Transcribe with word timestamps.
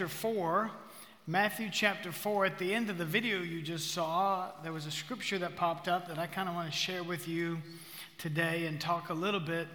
chapter 0.00 0.08
4. 0.16 0.70
Matthew 1.26 1.68
chapter 1.70 2.10
4, 2.10 2.46
at 2.46 2.58
the 2.58 2.72
end 2.72 2.88
of 2.88 2.96
the 2.96 3.04
video 3.04 3.42
you 3.42 3.60
just 3.60 3.90
saw, 3.90 4.48
there 4.62 4.72
was 4.72 4.86
a 4.86 4.90
scripture 4.90 5.38
that 5.40 5.56
popped 5.56 5.88
up 5.88 6.08
that 6.08 6.18
I 6.18 6.26
kind 6.26 6.48
of 6.48 6.54
want 6.54 6.72
to 6.72 6.74
share 6.74 7.02
with 7.02 7.28
you 7.28 7.58
today 8.16 8.64
and 8.64 8.80
talk 8.80 9.10
a 9.10 9.12
little 9.12 9.40
bit 9.40 9.68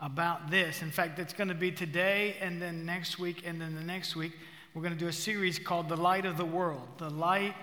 about 0.00 0.50
this. 0.50 0.80
In 0.80 0.90
fact, 0.90 1.18
it's 1.18 1.34
going 1.34 1.48
to 1.48 1.54
be 1.54 1.70
today 1.70 2.36
and 2.40 2.62
then 2.62 2.86
next 2.86 3.18
week 3.18 3.42
and 3.44 3.60
then 3.60 3.74
the 3.74 3.82
next 3.82 4.16
week. 4.16 4.32
We're 4.72 4.80
going 4.80 4.94
to 4.94 4.98
do 4.98 5.08
a 5.08 5.12
series 5.12 5.58
called 5.58 5.90
The 5.90 5.96
Light 5.98 6.24
of 6.24 6.38
the 6.38 6.46
World. 6.46 6.88
The 6.96 7.10
Light 7.10 7.54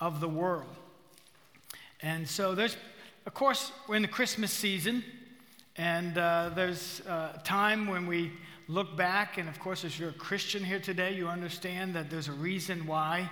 of 0.00 0.18
the 0.18 0.28
World. 0.28 0.66
And 2.00 2.28
so 2.28 2.56
there's, 2.56 2.76
of 3.24 3.34
course, 3.34 3.70
we're 3.86 3.94
in 3.94 4.02
the 4.02 4.08
Christmas 4.08 4.50
season, 4.50 5.04
and 5.76 6.18
uh, 6.18 6.50
there's 6.56 6.98
a 7.06 7.40
time 7.44 7.86
when 7.86 8.08
we 8.08 8.32
look 8.68 8.96
back, 8.96 9.38
and 9.38 9.48
of 9.48 9.58
course, 9.58 9.84
as 9.84 9.98
you're 9.98 10.10
a 10.10 10.14
Christian 10.14 10.64
here 10.64 10.80
today, 10.80 11.14
you 11.14 11.28
understand 11.28 11.94
that 11.94 12.10
there's 12.10 12.28
a 12.28 12.32
reason 12.32 12.86
why 12.86 13.30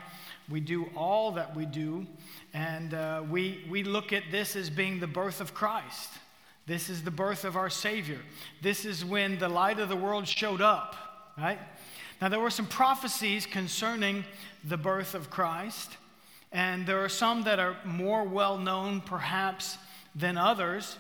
we 0.51 0.61
do 0.61 0.87
all 0.97 1.33
that 1.33 1.55
we 1.55 1.67
do. 1.67 2.07
And 2.53 2.95
uh, 2.95 3.23
we, 3.31 3.65
we 3.71 3.85
look 3.85 4.13
at 4.13 4.25
this 4.31 4.57
as 4.57 4.69
being 4.69 5.01
the 5.01 5.07
birth 5.07 5.41
of 5.41 5.55
Christ. 5.55 6.11
This 6.67 6.89
is 6.89 7.03
the 7.03 7.11
birth 7.11 7.45
of 7.45 7.57
our 7.57 7.71
Savior. 7.71 8.19
This 8.63 8.85
is 8.85 9.05
when 9.05 9.39
the 9.39 9.49
light 9.49 9.79
of 9.79 9.89
the 9.89 9.97
world 9.97 10.27
showed 10.27 10.61
up, 10.61 10.97
right? 11.39 11.59
Now, 12.21 12.29
there 12.29 12.41
were 12.41 12.51
some 12.51 12.67
prophecies 12.67 13.47
concerning 13.47 14.25
the 14.65 14.77
birth 14.77 15.15
of 15.15 15.31
Christ, 15.31 15.97
and 16.53 16.87
there 16.87 17.03
are 17.03 17.09
some 17.09 17.45
that 17.45 17.59
are 17.59 17.77
more 17.85 18.25
well 18.25 18.59
known, 18.59 19.01
perhaps, 19.01 19.79
than 20.15 20.37
others. 20.37 20.99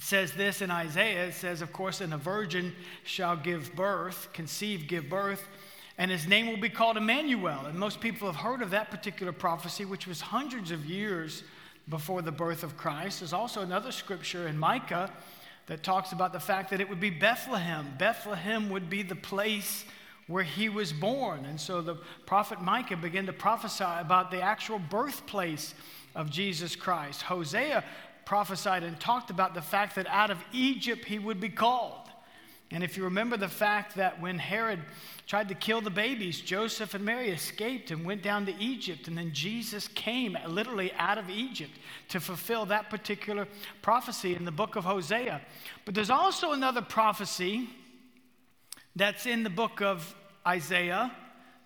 It 0.00 0.04
says 0.04 0.32
this 0.32 0.62
in 0.62 0.70
Isaiah. 0.70 1.26
It 1.26 1.34
says, 1.34 1.60
of 1.60 1.74
course, 1.74 2.00
and 2.00 2.14
a 2.14 2.16
virgin 2.16 2.72
shall 3.04 3.36
give 3.36 3.76
birth, 3.76 4.30
conceive, 4.32 4.88
give 4.88 5.10
birth, 5.10 5.46
and 5.98 6.10
his 6.10 6.26
name 6.26 6.46
will 6.46 6.56
be 6.56 6.70
called 6.70 6.96
Emmanuel. 6.96 7.66
And 7.66 7.78
most 7.78 8.00
people 8.00 8.26
have 8.26 8.36
heard 8.36 8.62
of 8.62 8.70
that 8.70 8.90
particular 8.90 9.30
prophecy, 9.30 9.84
which 9.84 10.06
was 10.06 10.22
hundreds 10.22 10.70
of 10.70 10.86
years 10.86 11.42
before 11.90 12.22
the 12.22 12.32
birth 12.32 12.62
of 12.62 12.78
Christ. 12.78 13.20
There's 13.20 13.34
also 13.34 13.60
another 13.60 13.92
scripture 13.92 14.48
in 14.48 14.56
Micah 14.56 15.12
that 15.66 15.82
talks 15.82 16.12
about 16.12 16.32
the 16.32 16.40
fact 16.40 16.70
that 16.70 16.80
it 16.80 16.88
would 16.88 16.98
be 16.98 17.10
Bethlehem. 17.10 17.86
Bethlehem 17.98 18.70
would 18.70 18.88
be 18.88 19.02
the 19.02 19.16
place 19.16 19.84
where 20.28 20.44
he 20.44 20.70
was 20.70 20.94
born. 20.94 21.44
And 21.44 21.60
so 21.60 21.82
the 21.82 21.96
prophet 22.24 22.62
Micah 22.62 22.96
began 22.96 23.26
to 23.26 23.34
prophesy 23.34 23.84
about 23.84 24.30
the 24.30 24.40
actual 24.40 24.78
birthplace 24.78 25.74
of 26.14 26.30
Jesus 26.30 26.74
Christ. 26.74 27.20
Hosea 27.20 27.84
prophesied 28.30 28.84
and 28.84 29.00
talked 29.00 29.28
about 29.28 29.54
the 29.54 29.60
fact 29.60 29.96
that 29.96 30.06
out 30.06 30.30
of 30.30 30.38
Egypt 30.52 31.04
he 31.04 31.18
would 31.18 31.40
be 31.40 31.48
called. 31.48 32.08
And 32.70 32.84
if 32.84 32.96
you 32.96 33.02
remember 33.02 33.36
the 33.36 33.48
fact 33.48 33.96
that 33.96 34.20
when 34.20 34.38
Herod 34.38 34.78
tried 35.26 35.48
to 35.48 35.56
kill 35.56 35.80
the 35.80 35.90
babies, 35.90 36.40
Joseph 36.40 36.94
and 36.94 37.04
Mary 37.04 37.30
escaped 37.30 37.90
and 37.90 38.04
went 38.04 38.22
down 38.22 38.46
to 38.46 38.54
Egypt, 38.60 39.08
and 39.08 39.18
then 39.18 39.32
Jesus 39.32 39.88
came 39.88 40.38
literally 40.46 40.92
out 40.92 41.18
of 41.18 41.28
Egypt 41.28 41.72
to 42.10 42.20
fulfill 42.20 42.66
that 42.66 42.88
particular 42.88 43.48
prophecy 43.82 44.36
in 44.36 44.44
the 44.44 44.52
book 44.52 44.76
of 44.76 44.84
Hosea. 44.84 45.40
But 45.84 45.96
there's 45.96 46.08
also 46.08 46.52
another 46.52 46.82
prophecy 46.82 47.68
that's 48.94 49.26
in 49.26 49.42
the 49.42 49.50
book 49.50 49.82
of 49.82 50.14
Isaiah 50.46 51.10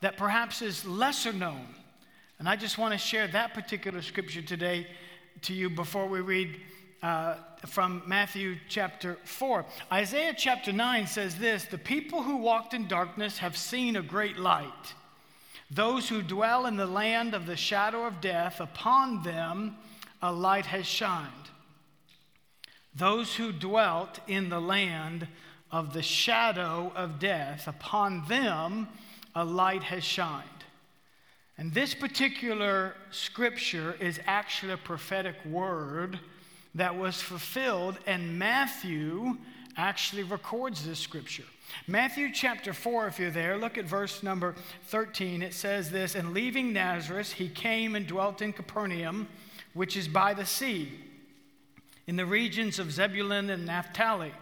that 0.00 0.16
perhaps 0.16 0.62
is 0.62 0.86
lesser 0.86 1.34
known. 1.34 1.66
And 2.38 2.48
I 2.48 2.56
just 2.56 2.78
want 2.78 2.92
to 2.92 2.98
share 2.98 3.28
that 3.28 3.52
particular 3.52 4.00
scripture 4.00 4.40
today 4.40 4.86
to 5.42 5.54
you 5.54 5.70
before 5.70 6.06
we 6.06 6.20
read 6.20 6.60
uh, 7.02 7.36
from 7.66 8.02
Matthew 8.06 8.56
chapter 8.68 9.18
4. 9.24 9.64
Isaiah 9.92 10.34
chapter 10.36 10.72
9 10.72 11.06
says 11.06 11.36
this 11.36 11.64
The 11.64 11.78
people 11.78 12.22
who 12.22 12.36
walked 12.36 12.74
in 12.74 12.88
darkness 12.88 13.38
have 13.38 13.56
seen 13.56 13.96
a 13.96 14.02
great 14.02 14.38
light. 14.38 14.94
Those 15.70 16.08
who 16.08 16.22
dwell 16.22 16.66
in 16.66 16.76
the 16.76 16.86
land 16.86 17.34
of 17.34 17.46
the 17.46 17.56
shadow 17.56 18.06
of 18.06 18.20
death, 18.20 18.60
upon 18.60 19.22
them 19.22 19.76
a 20.22 20.32
light 20.32 20.66
has 20.66 20.86
shined. 20.86 21.30
Those 22.94 23.34
who 23.34 23.52
dwelt 23.52 24.20
in 24.28 24.48
the 24.48 24.60
land 24.60 25.26
of 25.70 25.92
the 25.92 26.02
shadow 26.02 26.92
of 26.94 27.18
death, 27.18 27.66
upon 27.66 28.26
them 28.28 28.88
a 29.34 29.44
light 29.44 29.82
has 29.82 30.04
shined. 30.04 30.48
And 31.56 31.72
this 31.72 31.94
particular 31.94 32.94
scripture 33.10 33.96
is 34.00 34.20
actually 34.26 34.72
a 34.72 34.76
prophetic 34.76 35.36
word 35.44 36.18
that 36.74 36.96
was 36.96 37.20
fulfilled, 37.20 37.96
and 38.06 38.38
Matthew 38.38 39.36
actually 39.76 40.24
records 40.24 40.84
this 40.84 40.98
scripture. 40.98 41.44
Matthew 41.86 42.32
chapter 42.32 42.72
4, 42.72 43.06
if 43.06 43.18
you're 43.18 43.30
there, 43.30 43.56
look 43.56 43.78
at 43.78 43.84
verse 43.84 44.22
number 44.22 44.54
13. 44.86 45.42
It 45.42 45.54
says 45.54 45.90
this 45.90 46.14
And 46.14 46.34
leaving 46.34 46.72
Nazareth, 46.72 47.32
he 47.32 47.48
came 47.48 47.94
and 47.94 48.06
dwelt 48.06 48.42
in 48.42 48.52
Capernaum, 48.52 49.28
which 49.72 49.96
is 49.96 50.08
by 50.08 50.34
the 50.34 50.46
sea, 50.46 50.92
in 52.06 52.16
the 52.16 52.26
regions 52.26 52.78
of 52.78 52.92
Zebulun 52.92 53.50
and 53.50 53.64
Naphtali, 53.64 54.32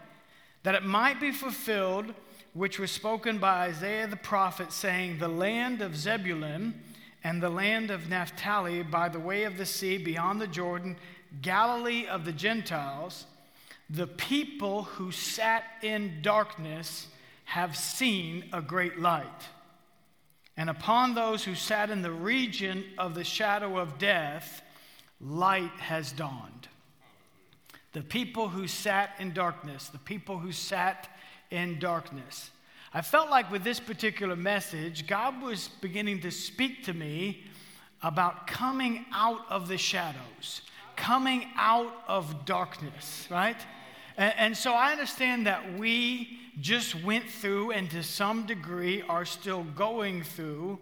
that 0.62 0.74
it 0.74 0.84
might 0.84 1.20
be 1.20 1.30
fulfilled, 1.30 2.14
which 2.54 2.78
was 2.78 2.90
spoken 2.90 3.38
by 3.38 3.66
Isaiah 3.66 4.06
the 4.06 4.16
prophet, 4.16 4.72
saying, 4.72 5.18
The 5.18 5.28
land 5.28 5.82
of 5.82 5.96
Zebulun 5.96 6.74
and 7.24 7.42
the 7.42 7.50
land 7.50 7.90
of 7.90 8.08
Naphtali 8.08 8.82
by 8.82 9.08
the 9.08 9.20
way 9.20 9.44
of 9.44 9.56
the 9.56 9.66
sea 9.66 9.98
beyond 9.98 10.40
the 10.40 10.46
Jordan, 10.46 10.96
Galilee 11.40 12.06
of 12.06 12.24
the 12.24 12.32
Gentiles, 12.32 13.26
the 13.88 14.06
people 14.06 14.84
who 14.84 15.12
sat 15.12 15.64
in 15.82 16.20
darkness 16.22 17.06
have 17.44 17.76
seen 17.76 18.44
a 18.52 18.60
great 18.60 18.98
light. 18.98 19.26
And 20.56 20.68
upon 20.68 21.14
those 21.14 21.44
who 21.44 21.54
sat 21.54 21.90
in 21.90 22.02
the 22.02 22.10
region 22.10 22.84
of 22.98 23.14
the 23.14 23.24
shadow 23.24 23.78
of 23.78 23.98
death, 23.98 24.62
light 25.20 25.72
has 25.78 26.12
dawned. 26.12 26.68
The 27.92 28.02
people 28.02 28.48
who 28.48 28.66
sat 28.66 29.10
in 29.18 29.32
darkness, 29.32 29.88
the 29.88 29.98
people 29.98 30.38
who 30.38 30.52
sat 30.52 31.08
in 31.50 31.78
darkness. 31.78 32.50
I 32.94 33.00
felt 33.00 33.30
like 33.30 33.50
with 33.50 33.64
this 33.64 33.80
particular 33.80 34.36
message, 34.36 35.06
God 35.06 35.40
was 35.40 35.68
beginning 35.80 36.20
to 36.20 36.30
speak 36.30 36.84
to 36.84 36.92
me 36.92 37.44
about 38.02 38.46
coming 38.46 39.06
out 39.14 39.40
of 39.48 39.66
the 39.66 39.78
shadows, 39.78 40.60
coming 40.94 41.46
out 41.56 41.90
of 42.06 42.44
darkness, 42.44 43.26
right? 43.30 43.56
And, 44.18 44.34
and, 44.36 44.56
so 44.56 44.74
I 44.74 44.92
understand 44.92 45.46
that 45.46 45.78
we 45.78 46.38
just 46.60 46.94
went 47.02 47.30
through 47.30 47.70
and 47.70 47.90
to 47.92 48.02
some 48.02 48.44
degree 48.44 49.00
are 49.08 49.24
still 49.24 49.64
going 49.74 50.22
through 50.22 50.78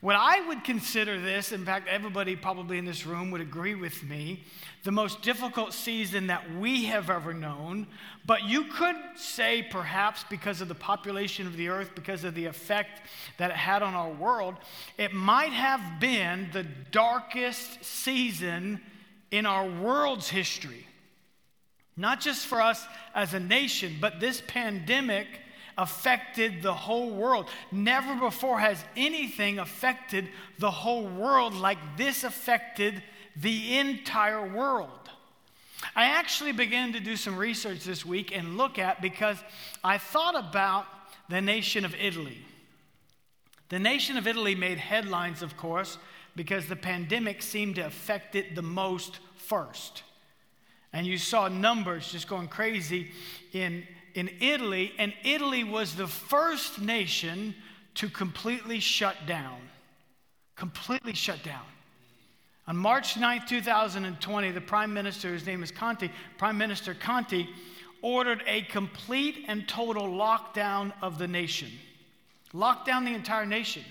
what 0.00 0.16
I 0.16 0.46
would 0.48 0.64
consider 0.64 1.20
this, 1.20 1.52
in 1.52 1.64
fact, 1.64 1.86
everybody 1.86 2.34
probably 2.34 2.78
in 2.78 2.86
this 2.86 3.04
room 3.04 3.30
would 3.32 3.42
agree 3.42 3.74
with 3.74 4.02
me, 4.02 4.44
the 4.82 4.90
most 4.90 5.20
difficult 5.20 5.74
season 5.74 6.28
that 6.28 6.54
we 6.56 6.86
have 6.86 7.10
ever 7.10 7.34
known. 7.34 7.86
But 8.24 8.44
you 8.44 8.64
could 8.64 8.96
say, 9.16 9.62
perhaps, 9.62 10.24
because 10.30 10.62
of 10.62 10.68
the 10.68 10.74
population 10.74 11.46
of 11.46 11.54
the 11.54 11.68
earth, 11.68 11.90
because 11.94 12.24
of 12.24 12.34
the 12.34 12.46
effect 12.46 13.02
that 13.36 13.50
it 13.50 13.56
had 13.56 13.82
on 13.82 13.92
our 13.92 14.10
world, 14.10 14.54
it 14.96 15.12
might 15.12 15.52
have 15.52 16.00
been 16.00 16.48
the 16.52 16.64
darkest 16.90 17.84
season 17.84 18.80
in 19.30 19.44
our 19.44 19.68
world's 19.68 20.30
history. 20.30 20.86
Not 21.94 22.20
just 22.20 22.46
for 22.46 22.62
us 22.62 22.86
as 23.14 23.34
a 23.34 23.40
nation, 23.40 23.96
but 24.00 24.18
this 24.18 24.42
pandemic 24.46 25.26
affected 25.80 26.62
the 26.62 26.74
whole 26.74 27.10
world. 27.10 27.48
Never 27.72 28.14
before 28.14 28.60
has 28.60 28.84
anything 28.96 29.58
affected 29.58 30.28
the 30.58 30.70
whole 30.70 31.06
world 31.06 31.54
like 31.54 31.78
this 31.96 32.22
affected 32.22 33.02
the 33.34 33.78
entire 33.78 34.46
world. 34.46 34.90
I 35.96 36.04
actually 36.04 36.52
began 36.52 36.92
to 36.92 37.00
do 37.00 37.16
some 37.16 37.36
research 37.36 37.84
this 37.84 38.04
week 38.04 38.36
and 38.36 38.58
look 38.58 38.78
at 38.78 39.00
because 39.00 39.38
I 39.82 39.96
thought 39.96 40.38
about 40.38 40.84
the 41.30 41.40
nation 41.40 41.86
of 41.86 41.94
Italy. 41.94 42.38
The 43.70 43.78
nation 43.78 44.18
of 44.18 44.26
Italy 44.26 44.54
made 44.54 44.76
headlines, 44.76 45.40
of 45.40 45.56
course, 45.56 45.96
because 46.36 46.66
the 46.66 46.76
pandemic 46.76 47.40
seemed 47.40 47.76
to 47.76 47.86
affect 47.86 48.34
it 48.36 48.54
the 48.54 48.62
most 48.62 49.18
first. 49.36 50.02
And 50.92 51.06
you 51.06 51.16
saw 51.16 51.48
numbers 51.48 52.12
just 52.12 52.28
going 52.28 52.48
crazy 52.48 53.12
in 53.52 53.86
in 54.14 54.30
Italy, 54.40 54.92
and 54.98 55.12
Italy 55.24 55.64
was 55.64 55.94
the 55.94 56.06
first 56.06 56.80
nation 56.80 57.54
to 57.94 58.08
completely 58.08 58.80
shut 58.80 59.16
down. 59.26 59.58
Completely 60.56 61.14
shut 61.14 61.42
down. 61.42 61.64
On 62.66 62.76
March 62.76 63.16
9, 63.16 63.42
2020, 63.48 64.50
the 64.52 64.60
Prime 64.60 64.92
Minister, 64.92 65.32
his 65.32 65.46
name 65.46 65.62
is 65.62 65.70
Conti, 65.70 66.10
Prime 66.38 66.56
Minister 66.56 66.94
Conti, 66.94 67.48
ordered 68.02 68.42
a 68.46 68.62
complete 68.62 69.44
and 69.48 69.66
total 69.68 70.06
lockdown 70.06 70.92
of 71.02 71.18
the 71.18 71.26
nation. 71.26 71.70
Locked 72.52 72.86
down 72.86 73.04
the 73.04 73.14
entire 73.14 73.46
nation. 73.46 73.84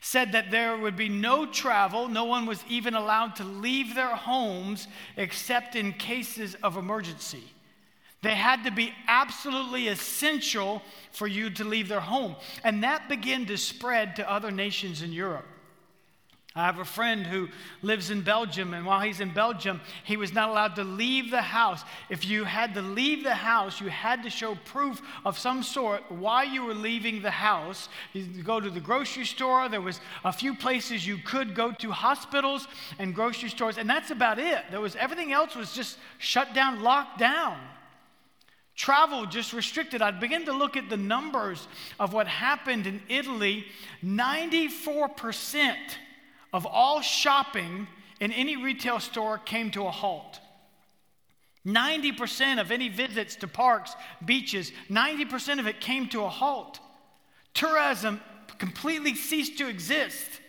Said 0.00 0.32
that 0.32 0.50
there 0.50 0.76
would 0.76 0.96
be 0.96 1.08
no 1.08 1.46
travel, 1.46 2.08
no 2.08 2.24
one 2.24 2.46
was 2.46 2.64
even 2.68 2.94
allowed 2.94 3.36
to 3.36 3.44
leave 3.44 3.94
their 3.94 4.14
homes 4.14 4.88
except 5.16 5.76
in 5.76 5.92
cases 5.92 6.54
of 6.62 6.76
emergency 6.76 7.44
They 8.22 8.34
had 8.34 8.64
to 8.64 8.70
be 8.70 8.92
absolutely 9.06 9.88
essential 9.88 10.82
for 11.12 11.26
you 11.26 11.50
to 11.50 11.64
leave 11.64 11.88
their 11.88 12.00
home. 12.00 12.36
And 12.62 12.84
that 12.84 13.08
began 13.08 13.46
to 13.46 13.56
spread 13.56 14.16
to 14.16 14.30
other 14.30 14.50
nations 14.50 15.00
in 15.00 15.12
Europe. 15.12 15.46
I 16.56 16.66
have 16.66 16.80
a 16.80 16.84
friend 16.84 17.24
who 17.24 17.48
lives 17.80 18.10
in 18.10 18.22
Belgium, 18.22 18.74
and 18.74 18.84
while 18.84 19.00
he's 19.00 19.20
in 19.20 19.32
Belgium, 19.32 19.80
he 20.02 20.16
was 20.16 20.32
not 20.32 20.48
allowed 20.48 20.74
to 20.76 20.84
leave 20.84 21.30
the 21.30 21.40
house. 21.40 21.84
If 22.08 22.26
you 22.26 22.42
had 22.42 22.74
to 22.74 22.82
leave 22.82 23.22
the 23.22 23.36
house, 23.36 23.80
you 23.80 23.86
had 23.86 24.24
to 24.24 24.30
show 24.30 24.56
proof 24.64 25.00
of 25.24 25.38
some 25.38 25.62
sort 25.62 26.02
why 26.10 26.42
you 26.42 26.64
were 26.64 26.74
leaving 26.74 27.22
the 27.22 27.30
house. 27.30 27.88
You 28.12 28.42
go 28.42 28.58
to 28.58 28.68
the 28.68 28.80
grocery 28.80 29.26
store, 29.26 29.68
there 29.68 29.80
was 29.80 30.00
a 30.24 30.32
few 30.32 30.56
places 30.56 31.06
you 31.06 31.18
could 31.18 31.54
go 31.54 31.70
to, 31.70 31.92
hospitals 31.92 32.66
and 32.98 33.14
grocery 33.14 33.48
stores, 33.48 33.78
and 33.78 33.88
that's 33.88 34.10
about 34.10 34.40
it. 34.40 34.64
There 34.72 34.80
was 34.80 34.96
everything 34.96 35.32
else 35.32 35.54
was 35.54 35.72
just 35.72 35.98
shut 36.18 36.52
down, 36.52 36.82
locked 36.82 37.20
down. 37.20 37.60
Travel 38.80 39.26
just 39.26 39.52
restricted. 39.52 40.00
I'd 40.00 40.20
begin 40.20 40.46
to 40.46 40.54
look 40.54 40.74
at 40.74 40.88
the 40.88 40.96
numbers 40.96 41.68
of 41.98 42.14
what 42.14 42.26
happened 42.26 42.86
in 42.86 43.02
Italy. 43.10 43.66
94% 44.02 45.74
of 46.54 46.64
all 46.64 47.02
shopping 47.02 47.86
in 48.20 48.32
any 48.32 48.56
retail 48.56 48.98
store 48.98 49.36
came 49.36 49.70
to 49.72 49.84
a 49.84 49.90
halt. 49.90 50.40
90% 51.66 52.58
of 52.58 52.70
any 52.70 52.88
visits 52.88 53.36
to 53.36 53.46
parks, 53.46 53.94
beaches, 54.24 54.72
90% 54.88 55.58
of 55.60 55.66
it 55.66 55.82
came 55.82 56.08
to 56.08 56.24
a 56.24 56.30
halt. 56.30 56.80
Tourism 57.52 58.18
completely 58.56 59.14
ceased 59.14 59.58
to 59.58 59.68
exist. 59.68 60.40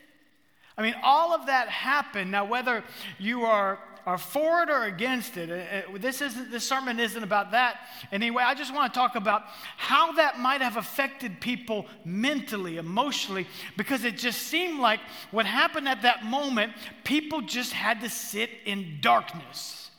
I 0.77 0.83
mean, 0.83 0.95
all 1.03 1.35
of 1.35 1.47
that 1.47 1.67
happened. 1.67 2.31
Now, 2.31 2.45
whether 2.45 2.85
you 3.19 3.41
are 3.41 3.77
are 4.05 4.17
for 4.17 4.63
it 4.63 4.69
or 4.69 4.83
against 4.83 5.37
it. 5.37 5.49
Uh, 5.49 5.93
uh, 5.93 5.97
this, 5.97 6.21
isn't, 6.21 6.51
this 6.51 6.63
sermon 6.63 6.99
isn't 6.99 7.23
about 7.23 7.51
that. 7.51 7.81
Anyway, 8.11 8.43
I 8.43 8.53
just 8.53 8.73
want 8.73 8.93
to 8.93 8.99
talk 8.99 9.15
about 9.15 9.43
how 9.77 10.11
that 10.13 10.39
might 10.39 10.61
have 10.61 10.77
affected 10.77 11.39
people 11.39 11.85
mentally, 12.05 12.77
emotionally, 12.77 13.47
because 13.77 14.03
it 14.03 14.17
just 14.17 14.43
seemed 14.43 14.79
like 14.79 14.99
what 15.31 15.45
happened 15.45 15.87
at 15.87 16.01
that 16.01 16.25
moment, 16.25 16.73
people 17.03 17.41
just 17.41 17.73
had 17.73 18.01
to 18.01 18.09
sit 18.09 18.49
in 18.65 18.97
darkness. 19.01 19.91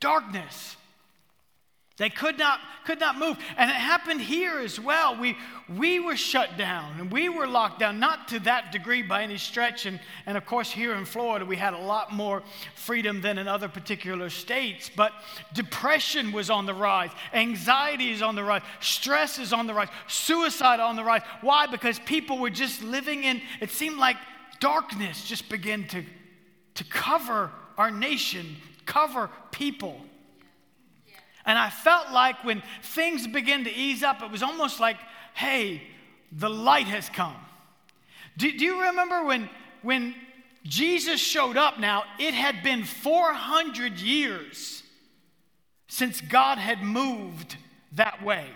Darkness. 0.00 0.75
They 1.98 2.10
could 2.10 2.38
not, 2.38 2.60
could 2.84 3.00
not 3.00 3.18
move. 3.18 3.38
And 3.56 3.70
it 3.70 3.76
happened 3.76 4.20
here 4.20 4.58
as 4.58 4.78
well. 4.78 5.18
We, 5.18 5.34
we 5.66 5.98
were 5.98 6.16
shut 6.16 6.58
down 6.58 7.00
and 7.00 7.10
we 7.10 7.30
were 7.30 7.46
locked 7.46 7.78
down, 7.78 7.98
not 7.98 8.28
to 8.28 8.40
that 8.40 8.70
degree 8.70 9.00
by 9.00 9.22
any 9.22 9.38
stretch. 9.38 9.86
And, 9.86 9.98
and 10.26 10.36
of 10.36 10.44
course, 10.44 10.70
here 10.70 10.94
in 10.94 11.06
Florida, 11.06 11.46
we 11.46 11.56
had 11.56 11.72
a 11.72 11.78
lot 11.78 12.12
more 12.12 12.42
freedom 12.74 13.22
than 13.22 13.38
in 13.38 13.48
other 13.48 13.68
particular 13.68 14.28
states. 14.28 14.90
But 14.94 15.12
depression 15.54 16.32
was 16.32 16.50
on 16.50 16.66
the 16.66 16.74
rise, 16.74 17.10
anxiety 17.32 18.10
is 18.10 18.20
on 18.20 18.34
the 18.34 18.44
rise, 18.44 18.62
stress 18.80 19.38
is 19.38 19.54
on 19.54 19.66
the 19.66 19.72
rise, 19.72 19.88
suicide 20.06 20.80
on 20.80 20.96
the 20.96 21.04
rise. 21.04 21.22
Why? 21.40 21.66
Because 21.66 21.98
people 22.00 22.38
were 22.38 22.50
just 22.50 22.82
living 22.82 23.24
in, 23.24 23.40
it 23.62 23.70
seemed 23.70 23.96
like 23.96 24.16
darkness 24.60 25.26
just 25.26 25.48
began 25.48 25.88
to, 25.88 26.04
to 26.74 26.84
cover 26.84 27.50
our 27.78 27.90
nation, 27.90 28.56
cover 28.84 29.30
people. 29.50 29.98
And 31.46 31.58
I 31.58 31.70
felt 31.70 32.10
like 32.10 32.44
when 32.44 32.62
things 32.82 33.26
began 33.26 33.64
to 33.64 33.72
ease 33.72 34.02
up, 34.02 34.20
it 34.20 34.30
was 34.30 34.42
almost 34.42 34.80
like, 34.80 34.96
hey, 35.34 35.82
the 36.32 36.50
light 36.50 36.86
has 36.88 37.08
come. 37.08 37.36
Do, 38.36 38.50
do 38.50 38.64
you 38.64 38.82
remember 38.82 39.24
when, 39.24 39.48
when 39.82 40.14
Jesus 40.64 41.20
showed 41.20 41.56
up 41.56 41.78
now? 41.78 42.04
It 42.18 42.34
had 42.34 42.62
been 42.62 42.84
400 42.84 44.00
years 44.00 44.82
since 45.88 46.20
God 46.20 46.58
had 46.58 46.82
moved 46.82 47.56
that 47.92 48.22
way. 48.22 48.46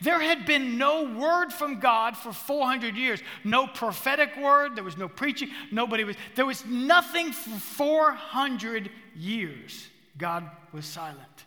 There 0.00 0.20
had 0.20 0.46
been 0.46 0.78
no 0.78 1.04
word 1.18 1.52
from 1.52 1.80
God 1.80 2.16
for 2.16 2.32
400 2.32 2.96
years. 2.96 3.20
No 3.42 3.66
prophetic 3.66 4.36
word, 4.36 4.76
there 4.76 4.84
was 4.84 4.96
no 4.96 5.08
preaching, 5.08 5.50
nobody 5.70 6.04
was, 6.04 6.16
there 6.34 6.46
was 6.46 6.64
nothing 6.66 7.32
for 7.32 7.58
400 7.58 8.90
years. 9.14 9.88
God 10.18 10.48
was 10.72 10.84
silent. 10.84 11.44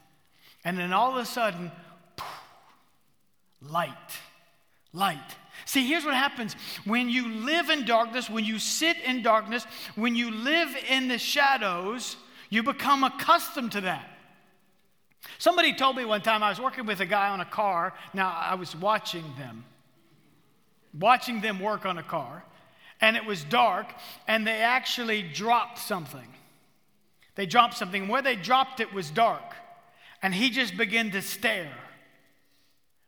And 0.68 0.78
then 0.78 0.92
all 0.92 1.12
of 1.12 1.16
a 1.16 1.24
sudden, 1.24 1.72
light, 3.62 3.94
light. 4.92 5.36
See, 5.64 5.88
here's 5.88 6.04
what 6.04 6.14
happens 6.14 6.58
when 6.84 7.08
you 7.08 7.30
live 7.30 7.70
in 7.70 7.86
darkness, 7.86 8.30
when 8.30 8.44
you 8.44 8.60
sit 8.60 8.98
in 8.98 9.24
darkness, 9.24 9.66
when 9.96 10.14
you 10.14 10.30
live 10.30 10.68
in 10.90 11.08
the 11.08 11.20
shadows, 11.20 12.18
you 12.50 12.64
become 12.64 13.06
accustomed 13.06 13.72
to 13.72 13.82
that. 13.82 14.10
Somebody 15.38 15.72
told 15.72 15.96
me 15.96 16.04
one 16.04 16.22
time 16.22 16.44
I 16.44 16.50
was 16.50 16.60
working 16.60 16.86
with 16.86 17.00
a 17.00 17.06
guy 17.06 17.30
on 17.30 17.40
a 17.40 17.46
car. 17.46 17.94
Now, 18.14 18.36
I 18.38 18.56
was 18.56 18.76
watching 18.76 19.24
them, 19.38 19.64
watching 20.94 21.40
them 21.40 21.62
work 21.62 21.86
on 21.86 21.98
a 21.98 22.04
car, 22.04 22.44
and 23.00 23.16
it 23.16 23.24
was 23.24 23.42
dark, 23.46 23.88
and 24.28 24.46
they 24.46 24.60
actually 24.60 25.22
dropped 25.22 25.78
something. 25.80 26.28
They 27.36 27.46
dropped 27.46 27.78
something. 27.78 28.10
Where 28.10 28.22
they 28.22 28.36
dropped 28.36 28.82
it 28.82 28.92
was 28.92 29.10
dark. 29.10 29.54
And 30.22 30.34
he 30.34 30.50
just 30.50 30.78
began 30.78 31.12
to 31.12 31.22
stare. 31.22 31.72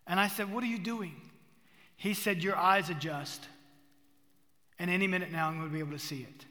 And 0.08 0.20
I 0.20 0.28
said, 0.28 0.52
What 0.52 0.64
are 0.64 0.68
you 0.68 0.80
doing? 0.80 1.16
He 1.96 2.14
said, 2.14 2.44
Your 2.44 2.56
eyes 2.56 2.90
adjust. 2.90 3.48
And 4.78 4.90
any 4.90 5.08
minute 5.08 5.32
now, 5.32 5.48
I'm 5.48 5.58
going 5.58 5.68
to 5.68 5.74
be 5.74 5.80
able 5.80 5.92
to 5.92 6.00
see 6.00 6.22
it. 6.22 6.46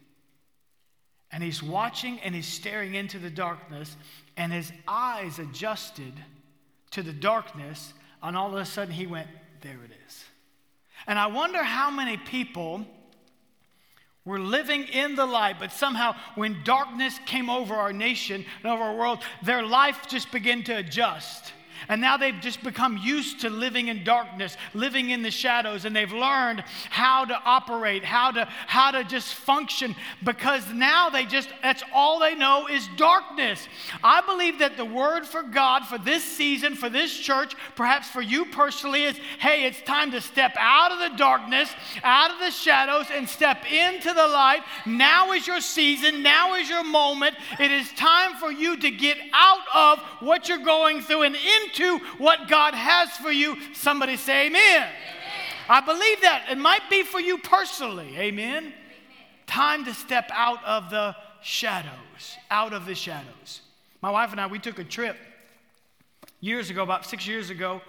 And 1.30 1.42
he's 1.42 1.62
watching 1.62 2.18
and 2.20 2.34
he's 2.34 2.46
staring 2.46 2.94
into 2.94 3.18
the 3.18 3.30
darkness, 3.30 3.96
and 4.36 4.52
his 4.52 4.72
eyes 4.86 5.38
adjusted 5.38 6.12
to 6.90 7.02
the 7.02 7.12
darkness, 7.12 7.92
and 8.22 8.36
all 8.36 8.48
of 8.48 8.54
a 8.54 8.64
sudden 8.64 8.94
he 8.94 9.06
went, 9.06 9.28
There 9.60 9.78
it 9.84 9.90
is. 10.06 10.24
And 11.06 11.18
I 11.18 11.26
wonder 11.26 11.62
how 11.62 11.90
many 11.90 12.16
people 12.16 12.86
we're 14.28 14.38
living 14.38 14.84
in 14.84 15.14
the 15.14 15.24
light, 15.24 15.56
but 15.58 15.72
somehow 15.72 16.14
when 16.34 16.62
darkness 16.62 17.18
came 17.24 17.48
over 17.48 17.74
our 17.74 17.94
nation 17.94 18.44
and 18.62 18.70
over 18.70 18.82
our 18.82 18.94
world, 18.94 19.20
their 19.42 19.62
life 19.62 20.06
just 20.06 20.30
began 20.30 20.62
to 20.64 20.76
adjust. 20.76 21.54
And 21.88 22.00
now 22.00 22.16
they've 22.16 22.40
just 22.40 22.62
become 22.62 22.96
used 22.98 23.40
to 23.40 23.50
living 23.50 23.88
in 23.88 24.04
darkness, 24.04 24.56
living 24.74 25.10
in 25.10 25.22
the 25.22 25.30
shadows, 25.30 25.84
and 25.84 25.94
they've 25.94 26.12
learned 26.12 26.64
how 26.90 27.24
to 27.24 27.40
operate, 27.44 28.04
how 28.04 28.30
to, 28.32 28.46
how 28.66 28.90
to 28.90 29.04
just 29.04 29.34
function 29.34 29.94
because 30.24 30.72
now 30.72 31.08
they 31.08 31.24
just, 31.24 31.48
that's 31.62 31.82
all 31.94 32.18
they 32.18 32.34
know 32.34 32.66
is 32.66 32.88
darkness. 32.96 33.68
I 34.02 34.20
believe 34.20 34.58
that 34.58 34.76
the 34.76 34.84
word 34.84 35.26
for 35.26 35.42
God 35.42 35.86
for 35.86 35.98
this 35.98 36.24
season, 36.24 36.74
for 36.74 36.88
this 36.88 37.16
church, 37.16 37.54
perhaps 37.76 38.08
for 38.08 38.22
you 38.22 38.46
personally, 38.46 39.04
is 39.04 39.16
hey, 39.38 39.64
it's 39.64 39.80
time 39.82 40.10
to 40.12 40.20
step 40.20 40.54
out 40.58 40.92
of 40.92 40.98
the 40.98 41.16
darkness, 41.16 41.70
out 42.02 42.30
of 42.30 42.38
the 42.38 42.50
shadows, 42.50 43.06
and 43.12 43.28
step 43.28 43.70
into 43.70 44.12
the 44.12 44.26
light. 44.26 44.62
Now 44.86 45.32
is 45.32 45.46
your 45.46 45.60
season, 45.60 46.22
now 46.22 46.54
is 46.54 46.68
your 46.68 46.84
moment. 46.84 47.36
It 47.60 47.70
is 47.70 47.90
time 47.92 48.36
for 48.36 48.50
you 48.50 48.76
to 48.78 48.90
get 48.90 49.18
out 49.32 49.62
of 49.74 49.98
what 50.20 50.48
you're 50.48 50.58
going 50.58 51.02
through 51.02 51.22
and 51.22 51.36
into 51.36 51.67
into 51.68 51.98
what 52.18 52.48
God 52.48 52.74
has 52.74 53.10
for 53.10 53.30
you. 53.30 53.56
Somebody 53.74 54.16
say 54.16 54.46
amen. 54.46 54.82
amen. 54.82 54.88
I 55.68 55.80
believe 55.80 56.20
that. 56.22 56.46
It 56.50 56.58
might 56.58 56.88
be 56.90 57.02
for 57.02 57.20
you 57.20 57.38
personally. 57.38 58.16
Amen. 58.16 58.64
amen. 58.64 58.72
Time 59.46 59.84
to 59.84 59.94
step 59.94 60.30
out 60.32 60.64
of 60.64 60.90
the 60.90 61.14
shadows. 61.42 62.36
Out 62.50 62.72
of 62.72 62.86
the 62.86 62.94
shadows. 62.94 63.60
My 64.00 64.10
wife 64.10 64.32
and 64.32 64.40
I, 64.40 64.46
we 64.46 64.58
took 64.58 64.78
a 64.78 64.84
trip 64.84 65.16
years 66.40 66.70
ago, 66.70 66.82
about 66.82 67.04
six 67.04 67.26
years 67.26 67.50
ago. 67.50 67.80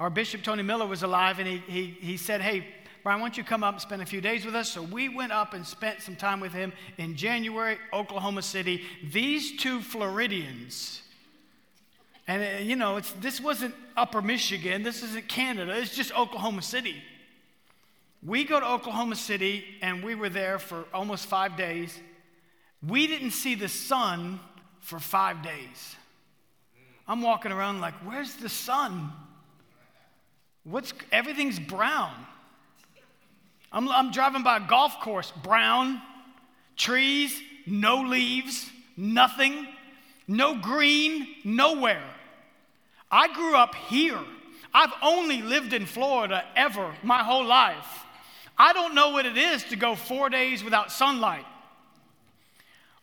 Our 0.00 0.10
Bishop 0.10 0.42
Tony 0.42 0.62
Miller 0.62 0.86
was 0.86 1.02
alive, 1.02 1.38
and 1.38 1.48
he, 1.48 1.58
he, 1.66 1.86
he 2.00 2.16
said, 2.16 2.40
Hey, 2.40 2.66
Brian, 3.02 3.20
why 3.20 3.28
don't 3.28 3.36
you 3.36 3.44
come 3.44 3.62
up 3.62 3.74
and 3.74 3.82
spend 3.82 4.00
a 4.00 4.06
few 4.06 4.20
days 4.20 4.46
with 4.46 4.54
us? 4.54 4.70
So 4.70 4.82
we 4.82 5.10
went 5.10 5.30
up 5.30 5.52
and 5.52 5.66
spent 5.66 6.00
some 6.00 6.16
time 6.16 6.40
with 6.40 6.52
him 6.52 6.72
in 6.96 7.16
January, 7.16 7.76
Oklahoma 7.92 8.40
City. 8.40 8.82
These 9.12 9.58
two 9.58 9.82
Floridians 9.82 11.02
and, 12.26 12.42
uh, 12.42 12.62
you 12.62 12.76
know, 12.76 13.00
this 13.20 13.40
wasn't 13.40 13.74
Upper 13.96 14.22
Michigan, 14.22 14.82
this 14.82 15.02
isn't 15.02 15.28
Canada, 15.28 15.76
it's 15.76 15.94
just 15.94 16.16
Oklahoma 16.16 16.62
City. 16.62 17.02
We 18.22 18.44
go 18.44 18.58
to 18.58 18.66
Oklahoma 18.66 19.16
City 19.16 19.64
and 19.82 20.02
we 20.02 20.14
were 20.14 20.30
there 20.30 20.58
for 20.58 20.86
almost 20.94 21.26
five 21.26 21.56
days. 21.56 21.98
We 22.86 23.06
didn't 23.06 23.32
see 23.32 23.54
the 23.54 23.68
sun 23.68 24.40
for 24.80 24.98
five 24.98 25.42
days. 25.42 25.96
I'm 27.06 27.20
walking 27.20 27.52
around 27.52 27.80
like, 27.80 27.94
where's 28.04 28.34
the 28.34 28.48
sun? 28.48 29.12
What's 30.64 30.94
everything's 31.12 31.58
brown. 31.58 32.12
I'm, 33.70 33.88
I'm 33.90 34.10
driving 34.10 34.42
by 34.42 34.56
a 34.56 34.60
golf 34.60 35.00
course, 35.00 35.30
brown, 35.42 36.00
trees, 36.76 37.38
no 37.66 38.02
leaves, 38.02 38.70
nothing, 38.96 39.66
no 40.26 40.54
green, 40.54 41.26
nowhere. 41.44 42.13
I 43.14 43.32
grew 43.32 43.54
up 43.54 43.76
here. 43.76 44.18
I've 44.74 44.92
only 45.00 45.40
lived 45.40 45.72
in 45.72 45.86
Florida 45.86 46.44
ever 46.56 46.92
my 47.04 47.22
whole 47.22 47.44
life. 47.44 48.04
I 48.58 48.72
don't 48.72 48.92
know 48.92 49.10
what 49.10 49.24
it 49.24 49.36
is 49.36 49.62
to 49.64 49.76
go 49.76 49.94
four 49.94 50.28
days 50.28 50.64
without 50.64 50.90
sunlight. 50.90 51.46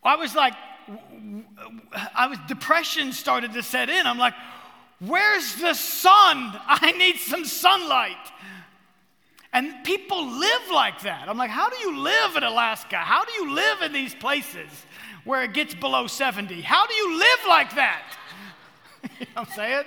I 0.04 0.18
was 0.18 0.36
like, 0.36 0.54
I 2.14 2.28
was, 2.28 2.40
depression 2.50 3.14
started 3.14 3.54
to 3.54 3.64
set 3.64 3.90
in. 3.90 4.06
I'm 4.06 4.18
like, 4.18 4.34
Where's 5.00 5.56
the 5.56 5.74
sun? 5.74 6.60
I 6.68 6.92
need 6.98 7.16
some 7.16 7.46
sunlight. 7.46 8.18
And 9.54 9.74
people 9.86 10.26
live 10.26 10.72
like 10.74 11.02
that. 11.04 11.28
I'm 11.28 11.38
like, 11.38 11.50
how 11.50 11.70
do 11.70 11.78
you 11.78 11.98
live 12.00 12.36
in 12.36 12.44
Alaska? 12.44 12.98
How 12.98 13.26
do 13.26 13.32
you 13.34 13.54
live 13.54 13.82
in 13.82 13.92
these 13.92 14.14
places 14.14 14.70
where 15.26 15.44
it 15.44 15.54
gets 15.54 15.74
below 15.74 16.08
70? 16.08 16.62
How 16.62 16.86
do 16.86 16.94
you 16.94 17.18
live 17.18 17.40
like 17.48 17.76
that? 17.76 18.18
you 19.04 19.10
know 19.36 19.42
what 19.42 19.50
I'm 19.50 19.56
saying? 19.56 19.84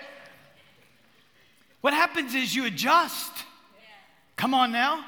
What 1.85 1.93
happens 1.93 2.35
is 2.35 2.57
you 2.57 2.64
adjust. 2.64 3.31
Come 4.37 4.55
on 4.55 4.73
now. 4.73 5.05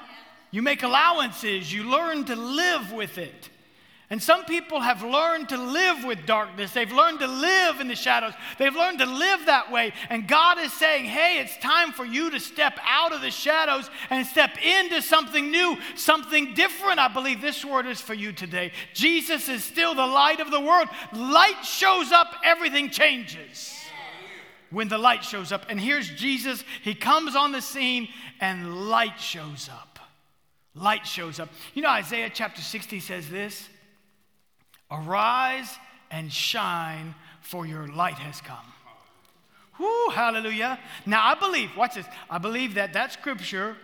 You 0.50 0.60
make 0.60 0.82
allowances, 0.82 1.72
you 1.72 1.84
learn 1.84 2.26
to 2.26 2.36
live 2.36 2.92
with 2.92 3.16
it. 3.16 3.48
And 4.10 4.22
some 4.22 4.44
people 4.44 4.80
have 4.80 5.02
learned 5.02 5.48
to 5.48 5.56
live 5.56 6.04
with 6.04 6.26
darkness. 6.26 6.72
They've 6.72 6.92
learned 6.92 7.20
to 7.20 7.28
live 7.28 7.80
in 7.80 7.88
the 7.88 7.96
shadows. 7.96 8.34
They've 8.58 8.76
learned 8.76 8.98
to 8.98 9.06
live 9.06 9.46
that 9.46 9.72
way. 9.72 9.94
And 10.10 10.28
God 10.28 10.58
is 10.58 10.70
saying, 10.74 11.06
hey, 11.06 11.38
it's 11.38 11.56
time 11.62 11.92
for 11.92 12.04
you 12.04 12.30
to 12.32 12.38
step 12.38 12.78
out 12.86 13.14
of 13.14 13.22
the 13.22 13.30
shadows 13.30 13.88
and 14.10 14.26
step 14.26 14.62
into 14.62 15.00
something 15.00 15.50
new, 15.50 15.78
something 15.94 16.52
different. 16.52 16.98
I 16.98 17.08
believe 17.08 17.40
this 17.40 17.64
word 17.64 17.86
is 17.86 18.02
for 18.02 18.12
you 18.12 18.32
today. 18.32 18.70
Jesus 18.92 19.48
is 19.48 19.64
still 19.64 19.94
the 19.94 20.06
light 20.06 20.40
of 20.40 20.50
the 20.50 20.60
world. 20.60 20.88
Light 21.14 21.64
shows 21.64 22.12
up, 22.12 22.34
everything 22.44 22.90
changes. 22.90 23.75
When 24.70 24.88
the 24.88 24.98
light 24.98 25.24
shows 25.24 25.52
up. 25.52 25.66
And 25.68 25.80
here's 25.80 26.10
Jesus. 26.10 26.64
He 26.82 26.94
comes 26.94 27.36
on 27.36 27.52
the 27.52 27.60
scene, 27.60 28.08
and 28.40 28.88
light 28.88 29.20
shows 29.20 29.68
up. 29.72 29.98
Light 30.74 31.06
shows 31.06 31.40
up. 31.40 31.48
You 31.74 31.82
know, 31.82 31.88
Isaiah 31.88 32.30
chapter 32.32 32.60
60 32.60 33.00
says 33.00 33.28
this. 33.30 33.68
Arise 34.90 35.74
and 36.10 36.32
shine, 36.32 37.14
for 37.40 37.66
your 37.66 37.88
light 37.88 38.14
has 38.14 38.40
come. 38.40 38.58
Whoo, 39.78 40.08
hallelujah. 40.10 40.78
Now, 41.04 41.24
I 41.24 41.34
believe, 41.34 41.76
watch 41.76 41.94
this, 41.94 42.06
I 42.30 42.38
believe 42.38 42.74
that 42.74 42.92
that 42.94 43.12
scripture, 43.12 43.76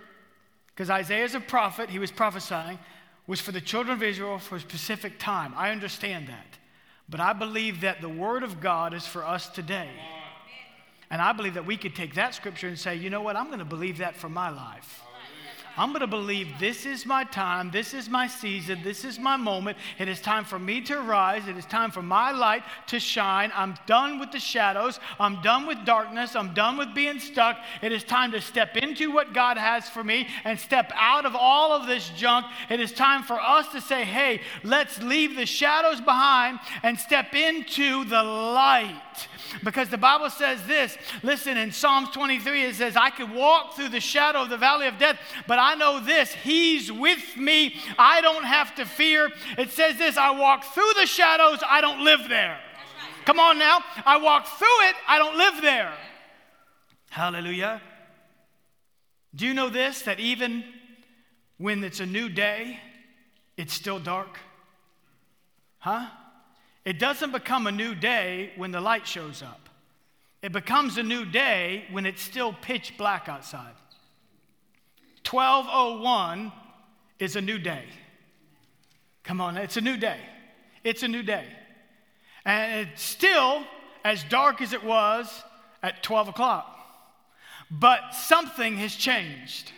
because 0.68 0.90
Isaiah 0.90 1.24
is 1.24 1.34
a 1.34 1.40
prophet, 1.40 1.90
he 1.90 1.98
was 1.98 2.10
prophesying, 2.10 2.78
was 3.26 3.40
for 3.40 3.52
the 3.52 3.60
children 3.60 3.96
of 3.96 4.02
Israel 4.02 4.38
for 4.38 4.56
a 4.56 4.60
specific 4.60 5.18
time. 5.18 5.52
I 5.56 5.70
understand 5.70 6.28
that. 6.28 6.58
But 7.08 7.20
I 7.20 7.32
believe 7.32 7.82
that 7.82 8.00
the 8.00 8.08
word 8.08 8.42
of 8.42 8.60
God 8.60 8.94
is 8.94 9.06
for 9.06 9.24
us 9.24 9.48
today. 9.48 9.90
And 11.12 11.20
I 11.20 11.32
believe 11.32 11.54
that 11.54 11.66
we 11.66 11.76
could 11.76 11.94
take 11.94 12.14
that 12.14 12.34
scripture 12.34 12.68
and 12.68 12.78
say, 12.78 12.96
you 12.96 13.10
know 13.10 13.20
what, 13.20 13.36
I'm 13.36 13.48
going 13.48 13.58
to 13.58 13.66
believe 13.66 13.98
that 13.98 14.16
for 14.16 14.30
my 14.30 14.48
life. 14.48 15.02
I'm 15.76 15.90
going 15.90 16.00
to 16.00 16.06
believe 16.06 16.48
this 16.58 16.84
is 16.84 17.06
my 17.06 17.24
time, 17.24 17.70
this 17.70 17.94
is 17.94 18.08
my 18.08 18.26
season, 18.26 18.80
this 18.82 19.04
is 19.04 19.18
my 19.18 19.36
moment. 19.36 19.78
It 19.98 20.06
is 20.06 20.20
time 20.20 20.44
for 20.44 20.58
me 20.58 20.82
to 20.82 21.00
rise. 21.00 21.48
It 21.48 21.56
is 21.56 21.64
time 21.64 21.90
for 21.90 22.02
my 22.02 22.30
light 22.30 22.62
to 22.88 23.00
shine. 23.00 23.50
I'm 23.54 23.74
done 23.86 24.18
with 24.18 24.32
the 24.32 24.38
shadows. 24.38 25.00
I'm 25.18 25.40
done 25.40 25.66
with 25.66 25.84
darkness. 25.86 26.36
I'm 26.36 26.52
done 26.52 26.76
with 26.76 26.94
being 26.94 27.18
stuck. 27.18 27.58
It 27.80 27.90
is 27.90 28.04
time 28.04 28.32
to 28.32 28.40
step 28.40 28.76
into 28.76 29.10
what 29.10 29.32
God 29.32 29.56
has 29.56 29.88
for 29.88 30.04
me 30.04 30.28
and 30.44 30.58
step 30.58 30.92
out 30.94 31.24
of 31.24 31.34
all 31.34 31.72
of 31.72 31.86
this 31.86 32.10
junk. 32.10 32.46
It 32.68 32.80
is 32.80 32.92
time 32.92 33.22
for 33.22 33.40
us 33.40 33.68
to 33.68 33.80
say, 33.80 34.04
hey, 34.04 34.42
let's 34.62 35.02
leave 35.02 35.36
the 35.36 35.46
shadows 35.46 36.02
behind 36.02 36.58
and 36.82 36.98
step 36.98 37.34
into 37.34 38.04
the 38.04 38.22
light. 38.22 39.28
Because 39.62 39.88
the 39.88 39.98
Bible 39.98 40.30
says 40.30 40.62
this 40.66 40.96
listen, 41.22 41.56
in 41.56 41.72
Psalms 41.72 42.10
23, 42.10 42.64
it 42.64 42.74
says, 42.74 42.96
I 42.96 43.10
could 43.10 43.30
walk 43.30 43.74
through 43.74 43.90
the 43.90 44.00
shadow 44.00 44.42
of 44.42 44.50
the 44.50 44.56
valley 44.56 44.86
of 44.86 44.98
death, 44.98 45.18
but 45.46 45.58
I 45.58 45.74
know 45.74 46.00
this 46.00 46.32
He's 46.32 46.90
with 46.90 47.36
me. 47.36 47.76
I 47.98 48.20
don't 48.20 48.44
have 48.44 48.74
to 48.76 48.84
fear. 48.84 49.30
It 49.58 49.70
says 49.70 49.98
this 49.98 50.16
I 50.16 50.30
walk 50.30 50.64
through 50.64 50.92
the 50.98 51.06
shadows, 51.06 51.58
I 51.68 51.80
don't 51.80 52.04
live 52.04 52.28
there. 52.28 52.58
Come 53.24 53.38
on 53.38 53.58
now. 53.58 53.78
I 54.04 54.16
walk 54.16 54.46
through 54.46 54.88
it, 54.88 54.96
I 55.06 55.18
don't 55.18 55.36
live 55.36 55.62
there. 55.62 55.92
Hallelujah. 57.10 57.80
Do 59.34 59.46
you 59.46 59.54
know 59.54 59.68
this? 59.68 60.02
That 60.02 60.20
even 60.20 60.64
when 61.58 61.84
it's 61.84 62.00
a 62.00 62.06
new 62.06 62.28
day, 62.28 62.80
it's 63.56 63.72
still 63.72 63.98
dark? 63.98 64.38
Huh? 65.78 66.06
It 66.84 66.98
doesn't 66.98 67.32
become 67.32 67.66
a 67.66 67.72
new 67.72 67.94
day 67.94 68.52
when 68.56 68.72
the 68.72 68.80
light 68.80 69.06
shows 69.06 69.42
up. 69.42 69.68
It 70.42 70.52
becomes 70.52 70.98
a 70.98 71.02
new 71.02 71.24
day 71.24 71.84
when 71.92 72.04
it's 72.04 72.20
still 72.20 72.52
pitch 72.52 72.94
black 72.98 73.28
outside. 73.28 73.74
1201 75.28 76.52
is 77.20 77.36
a 77.36 77.40
new 77.40 77.58
day. 77.58 77.84
Come 79.22 79.40
on, 79.40 79.56
it's 79.56 79.76
a 79.76 79.80
new 79.80 79.96
day. 79.96 80.18
It's 80.82 81.04
a 81.04 81.08
new 81.08 81.22
day. 81.22 81.46
And 82.44 82.88
it's 82.88 83.02
still 83.02 83.64
as 84.04 84.24
dark 84.24 84.60
as 84.60 84.72
it 84.72 84.82
was 84.82 85.44
at 85.82 86.02
12 86.02 86.28
o'clock. 86.28 86.68
But 87.70 88.10
something 88.10 88.76
has 88.78 88.96
changed. 88.96 89.70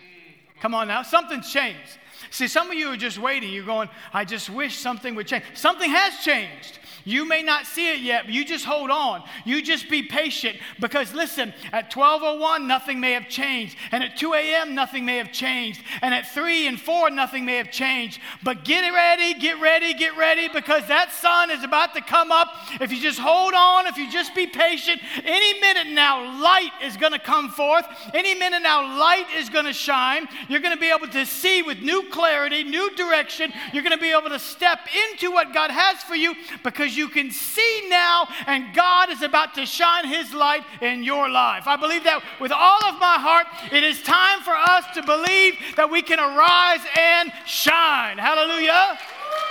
Come 0.61 0.75
on 0.75 0.89
now, 0.89 1.03
something's 1.03 1.53
changed. 1.53 1.99
See, 2.35 2.49
some 2.49 2.69
of 2.69 2.75
you 2.75 2.89
are 2.89 2.97
just 2.97 3.17
waiting. 3.17 3.53
You're 3.53 3.65
going, 3.65 3.89
I 4.13 4.25
just 4.25 4.51
wish 4.51 4.77
something 4.77 5.15
would 5.15 5.29
change. 5.29 5.45
Something 5.55 5.89
has 5.89 6.19
changed. 6.25 6.81
You 7.05 7.29
may 7.29 7.43
not 7.43 7.67
see 7.67 7.93
it 7.93 8.01
yet, 8.01 8.25
but 8.25 8.35
you 8.35 8.45
just 8.45 8.65
hold 8.65 8.91
on. 8.91 9.23
You 9.45 9.63
just 9.63 9.91
be 9.91 10.03
patient 10.03 10.57
because 10.81 11.13
listen, 11.13 11.53
at 11.71 11.93
12:01 11.93 12.67
nothing 12.67 12.99
may 12.99 13.13
have 13.13 13.29
changed, 13.29 13.77
and 13.93 14.03
at 14.03 14.17
2 14.17 14.33
a.m. 14.33 14.75
nothing 14.75 15.05
may 15.05 15.19
have 15.19 15.31
changed, 15.31 15.83
and 16.01 16.15
at 16.15 16.33
3 16.33 16.67
and 16.67 16.81
4 16.81 17.11
nothing 17.11 17.45
may 17.45 17.57
have 17.57 17.71
changed. 17.71 18.21
But 18.43 18.65
get 18.65 18.89
ready, 18.91 19.35
get 19.35 19.61
ready, 19.61 19.93
get 19.93 20.17
ready 20.17 20.49
because 20.49 20.89
that 20.89 21.13
sun 21.13 21.51
is 21.51 21.63
about 21.63 21.95
to 21.95 22.01
come 22.01 22.33
up. 22.33 22.49
If 22.81 22.91
you 22.91 23.01
just 23.01 23.19
hold 23.19 23.53
on, 23.53 23.87
if 23.87 23.99
you 23.99 24.11
just 24.11 24.35
be 24.35 24.47
patient, 24.47 25.01
any 25.25 25.61
minute 25.61 25.89
now 25.89 26.41
light 26.43 26.73
is 26.83 26.97
going 26.97 27.13
to 27.13 27.19
come 27.19 27.51
forth. 27.51 27.85
Any 28.15 28.35
minute 28.35 28.63
now 28.63 28.99
light 28.99 29.27
is 29.37 29.51
going 29.51 29.67
to 29.67 29.75
shine. 29.75 30.27
You're 30.49 30.61
going 30.61 30.75
to 30.75 30.81
be 30.81 30.91
able 30.91 31.09
to 31.09 31.27
see 31.27 31.61
with 31.61 31.81
new 31.81 32.05
clarity, 32.25 32.65
new 32.65 32.95
direction. 32.95 33.53
You're 33.73 33.83
going 33.83 33.97
to 33.97 34.01
be 34.03 34.13
able 34.13 34.31
to 34.31 34.39
step 34.39 34.79
into 35.11 35.31
what 35.31 35.53
God 35.53 35.71
has 35.71 36.03
for 36.03 36.15
you 36.15 36.35
because 36.63 36.97
you 36.97 37.09
can 37.09 37.31
see 37.31 37.87
now, 37.91 38.27
and 38.47 38.75
God 38.75 39.11
is 39.11 39.21
about 39.21 39.55
to 39.57 39.67
shine 39.67 40.07
His 40.07 40.33
light 40.33 40.63
in 40.81 41.05
your 41.05 41.29
life. 41.29 41.65
I 41.67 41.77
believe 41.77 42.05
that 42.05 42.23
with 42.41 42.51
all 42.51 42.83
of 42.87 42.99
my 42.99 43.17
heart. 43.19 43.47
It 43.73 43.85
is 43.85 44.03
time 44.03 44.41
for 44.41 44.55
us 44.55 44.85
to 44.95 45.03
believe 45.03 45.59
that 45.77 45.91
we 45.91 46.01
can 46.01 46.19
arise 46.19 46.81
and 46.99 47.31
shine. 47.45 48.17
Hallelujah. 48.17 48.99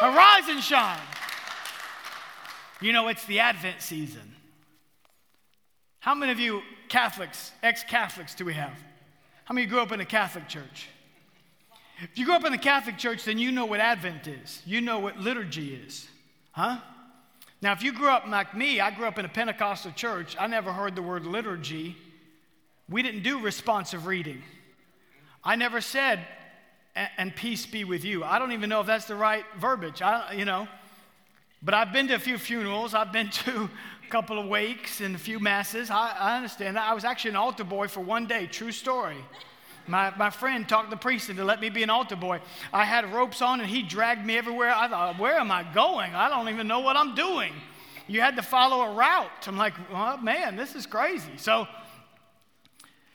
Arise 0.02 0.50
and 0.50 0.64
shine. 0.64 1.00
You 2.82 2.92
know, 2.92 3.08
it's 3.08 3.26
the 3.26 3.40
Advent 3.40 3.82
season. 3.82 4.34
How 6.00 6.16
many 6.16 6.32
of 6.32 6.40
you 6.40 6.64
Catholics, 6.90 7.52
ex 7.62 7.84
Catholics, 7.84 8.34
do 8.34 8.46
we 8.46 8.54
have? 8.56 8.78
How 9.46 9.54
many 9.54 9.68
grew 9.68 9.80
up 9.80 9.92
in 9.92 10.00
a 10.00 10.06
Catholic 10.06 10.48
church? 10.48 10.88
If 12.02 12.18
you 12.18 12.26
grew 12.26 12.36
up 12.36 12.46
in 12.46 12.52
the 12.52 12.58
Catholic 12.58 12.98
church, 12.98 13.24
then 13.26 13.38
you 13.38 13.52
know 13.52 13.66
what 13.66 13.80
Advent 13.80 14.28
is. 14.28 14.62
You 14.66 14.82
know 14.82 15.00
what 15.00 15.20
liturgy 15.20 15.76
is. 15.76 16.08
Huh? 16.52 16.80
Now, 17.62 17.72
if 17.72 17.82
you 17.82 17.94
grew 17.94 18.10
up 18.10 18.28
like 18.28 18.56
me, 18.56 18.80
I 18.80 18.92
grew 18.92 19.06
up 19.06 19.18
in 19.18 19.26
a 19.26 19.30
Pentecostal 19.30 19.92
church. 19.92 20.36
I 20.40 20.48
never 20.48 20.74
heard 20.74 20.96
the 20.96 21.02
word 21.02 21.26
liturgy. 21.26 21.96
We 22.90 23.02
didn't 23.04 23.24
do 23.24 23.40
responsive 23.40 24.06
reading. 24.06 24.44
I 25.44 25.56
never 25.56 25.80
said, 25.80 26.26
and 26.96 27.36
peace 27.36 27.66
be 27.66 27.84
with 27.84 28.04
you. 28.04 28.24
I 28.24 28.40
don't 28.40 28.52
even 28.52 28.70
know 28.70 28.82
if 28.82 28.88
that's 28.88 29.06
the 29.06 29.16
right 29.16 29.46
verbiage. 29.58 30.02
I, 30.02 30.34
you 30.34 30.46
know, 30.46 30.68
but 31.62 31.74
I've 31.74 31.94
been 31.94 32.08
to 32.10 32.16
a 32.16 32.20
few 32.20 32.38
funerals. 32.38 32.94
I've 32.94 33.14
been 33.14 33.30
to 33.46 33.70
a 34.06 34.10
couple 34.10 34.38
of 34.38 34.48
wakes 34.48 35.00
and 35.00 35.16
a 35.16 35.20
few 35.20 35.40
masses. 35.40 35.90
I, 35.90 36.16
I 36.20 36.36
understand 36.36 36.76
that. 36.76 36.90
I 36.90 36.94
was 36.94 37.06
actually 37.06 37.32
an 37.32 37.38
altar 37.38 37.64
boy 37.64 37.88
for 37.88 38.02
one 38.02 38.28
day. 38.28 38.48
True 38.48 38.72
story. 38.72 39.18
My, 39.88 40.14
my 40.18 40.30
friend 40.30 40.68
talked 40.68 40.90
the 40.90 40.98
priest 40.98 41.30
into 41.30 41.44
let 41.44 41.60
me 41.60 41.70
be 41.70 41.84
an 41.84 41.90
altar 41.90 42.16
boy. 42.16 42.40
I 42.72 42.86
had 42.86 43.14
ropes 43.14 43.42
on 43.42 43.60
and 43.60 43.70
he 43.70 43.84
dragged 43.84 44.26
me 44.26 44.38
everywhere. 44.38 44.74
I 44.74 44.88
thought, 44.88 45.20
where 45.20 45.36
am 45.36 45.52
I 45.52 45.64
going? 45.74 46.16
I 46.16 46.30
don't 46.30 46.50
even 46.50 46.68
know 46.68 46.80
what 46.80 46.96
I'm 46.96 47.16
doing. 47.16 47.54
You 48.08 48.22
had 48.22 48.36
to 48.36 48.42
follow 48.42 48.82
a 48.82 48.94
route. 48.94 49.48
I'm 49.48 49.58
like, 49.58 49.74
oh, 49.92 50.18
man, 50.18 50.56
this 50.56 50.76
is 50.76 50.86
crazy. 50.86 51.38
So, 51.38 51.68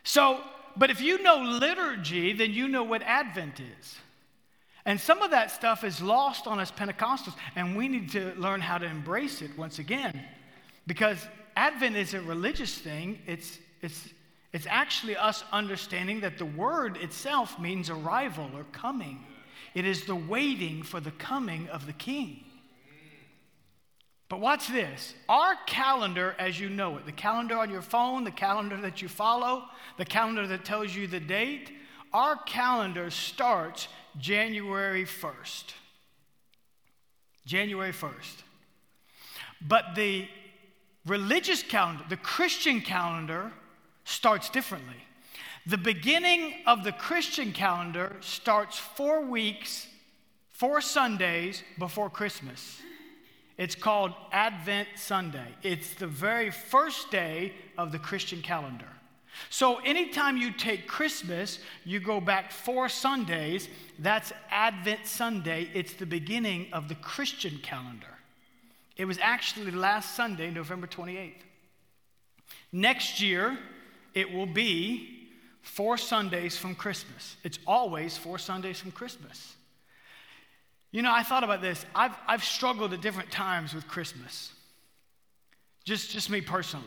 so, 0.02 0.40
but 0.76 0.90
if 0.90 1.00
you 1.00 1.22
know 1.22 1.38
liturgy, 1.38 2.32
then 2.32 2.52
you 2.52 2.68
know 2.68 2.84
what 2.84 3.02
Advent 3.02 3.60
is. 3.60 3.98
And 4.84 4.98
some 4.98 5.20
of 5.20 5.32
that 5.32 5.50
stuff 5.50 5.84
is 5.84 6.00
lost 6.00 6.46
on 6.46 6.58
us 6.60 6.70
Pentecostals, 6.70 7.34
and 7.56 7.76
we 7.76 7.88
need 7.88 8.10
to 8.12 8.32
learn 8.36 8.62
how 8.62 8.78
to 8.78 8.86
embrace 8.86 9.42
it 9.42 9.50
once 9.58 9.78
again. 9.78 10.24
Because 10.86 11.18
Advent 11.56 11.96
is 11.96 12.14
a 12.14 12.22
religious 12.22 12.78
thing, 12.78 13.18
it's, 13.26 13.58
it's, 13.82 14.08
it's 14.58 14.66
actually 14.68 15.16
us 15.16 15.44
understanding 15.52 16.22
that 16.22 16.36
the 16.36 16.44
word 16.44 16.96
itself 16.96 17.60
means 17.60 17.90
arrival 17.90 18.50
or 18.56 18.64
coming. 18.72 19.24
It 19.72 19.86
is 19.86 20.04
the 20.04 20.16
waiting 20.16 20.82
for 20.82 20.98
the 20.98 21.12
coming 21.12 21.68
of 21.68 21.86
the 21.86 21.92
king. 21.92 22.40
But 24.28 24.40
watch 24.40 24.66
this. 24.66 25.14
Our 25.28 25.54
calendar, 25.68 26.34
as 26.40 26.58
you 26.58 26.70
know 26.70 26.96
it, 26.96 27.06
the 27.06 27.12
calendar 27.12 27.56
on 27.56 27.70
your 27.70 27.82
phone, 27.82 28.24
the 28.24 28.32
calendar 28.32 28.76
that 28.80 29.00
you 29.00 29.06
follow, 29.06 29.62
the 29.96 30.04
calendar 30.04 30.44
that 30.48 30.64
tells 30.64 30.92
you 30.92 31.06
the 31.06 31.20
date, 31.20 31.70
our 32.12 32.34
calendar 32.34 33.10
starts 33.10 33.86
January 34.18 35.04
1st. 35.04 35.66
January 37.46 37.92
1st. 37.92 38.42
But 39.60 39.94
the 39.94 40.26
religious 41.06 41.62
calendar, 41.62 42.02
the 42.08 42.16
Christian 42.16 42.80
calendar, 42.80 43.52
starts 44.08 44.48
differently. 44.48 44.96
The 45.66 45.76
beginning 45.76 46.54
of 46.66 46.82
the 46.82 46.92
Christian 46.92 47.52
calendar 47.52 48.16
starts 48.20 48.78
four 48.78 49.20
weeks, 49.20 49.86
four 50.50 50.80
Sundays 50.80 51.62
before 51.78 52.08
Christmas. 52.08 52.80
It's 53.58 53.74
called 53.74 54.14
Advent 54.32 54.88
Sunday. 54.96 55.48
It's 55.62 55.92
the 55.94 56.06
very 56.06 56.50
first 56.50 57.10
day 57.10 57.52
of 57.76 57.92
the 57.92 57.98
Christian 57.98 58.40
calendar. 58.40 58.88
So, 59.50 59.76
anytime 59.80 60.38
you 60.38 60.52
take 60.52 60.88
Christmas, 60.88 61.58
you 61.84 62.00
go 62.00 62.18
back 62.18 62.50
four 62.50 62.88
Sundays, 62.88 63.68
that's 63.98 64.32
Advent 64.50 65.06
Sunday. 65.06 65.68
It's 65.74 65.92
the 65.92 66.06
beginning 66.06 66.68
of 66.72 66.88
the 66.88 66.94
Christian 66.94 67.58
calendar. 67.62 68.06
It 68.96 69.04
was 69.04 69.18
actually 69.20 69.70
last 69.70 70.16
Sunday, 70.16 70.50
November 70.50 70.86
28th. 70.86 71.34
Next 72.72 73.20
year, 73.20 73.58
it 74.14 74.32
will 74.32 74.46
be 74.46 75.28
four 75.62 75.96
Sundays 75.96 76.56
from 76.56 76.74
Christmas. 76.74 77.36
It's 77.44 77.58
always 77.66 78.16
four 78.16 78.38
Sundays 78.38 78.80
from 78.80 78.90
Christmas. 78.90 79.54
You 80.90 81.02
know, 81.02 81.12
I 81.12 81.22
thought 81.22 81.44
about 81.44 81.60
this. 81.60 81.84
I've, 81.94 82.16
I've 82.26 82.44
struggled 82.44 82.92
at 82.92 83.02
different 83.02 83.30
times 83.30 83.74
with 83.74 83.86
Christmas. 83.86 84.52
Just, 85.84 86.10
just 86.10 86.30
me 86.30 86.40
personally. 86.40 86.86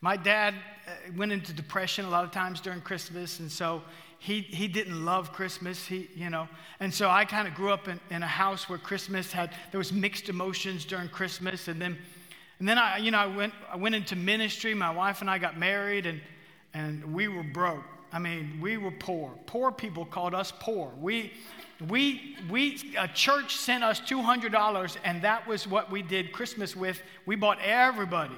My 0.00 0.16
dad 0.16 0.54
uh, 0.86 1.12
went 1.16 1.30
into 1.30 1.52
depression 1.52 2.04
a 2.04 2.10
lot 2.10 2.24
of 2.24 2.30
times 2.30 2.60
during 2.60 2.80
Christmas, 2.80 3.38
and 3.38 3.50
so 3.50 3.82
he, 4.18 4.40
he 4.40 4.66
didn't 4.66 5.04
love 5.04 5.32
Christmas. 5.32 5.86
He, 5.86 6.08
you 6.14 6.30
know, 6.30 6.48
and 6.80 6.92
so 6.92 7.08
I 7.10 7.24
kind 7.24 7.46
of 7.46 7.54
grew 7.54 7.70
up 7.70 7.86
in, 7.86 8.00
in 8.10 8.22
a 8.22 8.26
house 8.26 8.68
where 8.68 8.78
Christmas 8.78 9.30
had 9.30 9.52
there 9.70 9.78
was 9.78 9.92
mixed 9.92 10.28
emotions 10.28 10.84
during 10.84 11.08
Christmas, 11.08 11.68
and 11.68 11.80
then 11.80 11.98
and 12.60 12.68
then 12.68 12.78
I, 12.78 12.98
you 12.98 13.10
know, 13.10 13.18
I 13.18 13.26
went 13.26 13.52
I 13.72 13.76
went 13.76 13.96
into 13.96 14.14
ministry. 14.14 14.74
My 14.74 14.90
wife 14.90 15.22
and 15.22 15.28
I 15.28 15.38
got 15.38 15.58
married, 15.58 16.06
and 16.06 16.20
and 16.72 17.12
we 17.12 17.26
were 17.26 17.42
broke. 17.42 17.82
I 18.12 18.18
mean, 18.18 18.58
we 18.60 18.76
were 18.76 18.92
poor. 18.92 19.32
Poor 19.46 19.72
people 19.72 20.04
called 20.04 20.34
us 20.34 20.52
poor. 20.60 20.92
We 21.00 21.32
we, 21.88 22.36
we, 22.50 22.78
a 22.98 23.08
church 23.08 23.56
sent 23.56 23.82
us 23.82 24.00
$200, 24.00 24.96
and 25.02 25.22
that 25.22 25.46
was 25.46 25.66
what 25.66 25.90
we 25.90 26.02
did 26.02 26.30
Christmas 26.30 26.76
with. 26.76 27.00
We 27.24 27.36
bought 27.36 27.58
everybody 27.62 28.36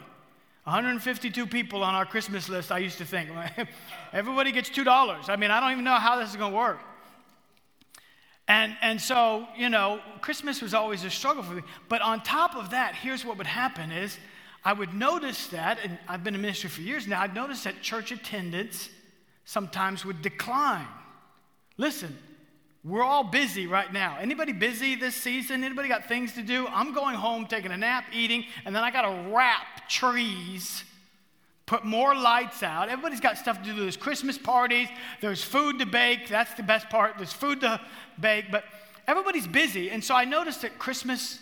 152 0.65 1.47
people 1.47 1.83
on 1.83 1.95
our 1.97 2.07
Christmas 2.07 2.49
list, 2.49 2.71
I 2.71 2.79
used 2.79 2.99
to 2.99 3.05
think. 3.05 3.31
Everybody 4.13 4.53
gets 4.53 4.71
$2. 4.71 5.29
I 5.29 5.35
mean, 5.35 5.51
I 5.51 5.59
don't 5.59 5.73
even 5.73 5.83
know 5.83 5.97
how 5.97 6.21
this 6.21 6.31
is 6.31 6.37
going 6.37 6.53
to 6.53 6.57
work. 6.57 6.79
And, 8.53 8.77
and 8.83 9.01
so, 9.01 9.49
you 9.57 9.71
know, 9.71 9.99
Christmas 10.21 10.61
was 10.61 10.75
always 10.75 11.05
a 11.05 11.11
struggle 11.11 11.43
for 11.43 11.55
me. 11.55 11.63
But 11.89 12.03
on 12.03 12.23
top 12.23 12.55
of 12.55 12.73
that, 12.73 12.95
here's 12.95 13.25
what 13.25 13.39
would 13.39 13.47
happen 13.47 13.91
is 13.91 14.19
I 14.63 14.75
would 14.75 14.93
notice 14.93 15.47
that, 15.49 15.79
and 15.83 15.99
I've 16.07 16.23
been 16.23 16.35
in 16.35 16.43
ministry 16.43 16.69
for 16.69 16.83
years 16.83 17.09
now, 17.09 17.23
I'd 17.23 17.35
notice 17.35 17.65
that 17.65 17.81
church 17.81 18.13
attendance 18.13 18.91
sometimes 19.47 20.05
would 20.05 20.21
decline. 20.21 20.87
Listen, 21.79 22.15
we're 22.85 23.03
all 23.03 23.25
busy 23.25 23.67
right 23.67 23.91
now. 23.91 24.19
Anybody 24.21 24.53
busy 24.53 24.97
this 24.97 25.15
season? 25.15 25.65
Anybody 25.65 25.89
got 25.89 26.07
things 26.07 26.35
to 26.35 26.43
do? 26.43 26.67
I'm 26.67 26.93
going 26.93 27.15
home, 27.15 27.47
taking 27.47 27.73
a 27.73 27.79
nap, 27.79 28.05
eating, 28.13 28.45
and 28.67 28.77
then 28.77 28.85
I 28.85 28.91
got 28.91 29.03
to 29.03 29.31
wrap 29.35 29.89
trees, 29.89 30.85
put 31.73 31.85
more 31.87 32.15
lights 32.15 32.63
out. 32.63 32.91
Everybody's 32.91 33.19
got 33.19 33.39
stuff 33.39 33.63
to 33.63 33.65
do. 33.65 33.75
There's 33.75 33.97
Christmas 33.97 34.37
parties, 34.37 34.89
there's 35.23 35.43
food 35.43 35.79
to 35.79 35.87
bake. 35.87 36.29
That's 36.29 36.53
the 36.53 36.63
best 36.63 36.91
part. 36.91 37.15
There's 37.17 37.33
food 37.33 37.63
to 37.63 37.81
bake, 38.21 38.51
but 38.51 38.65
everybody's 39.09 39.47
busy. 39.47 39.89
And 39.89 40.05
so 40.05 40.15
I 40.15 40.27
noticed 40.27 40.61
that 40.63 40.79
Christmas 40.79 41.39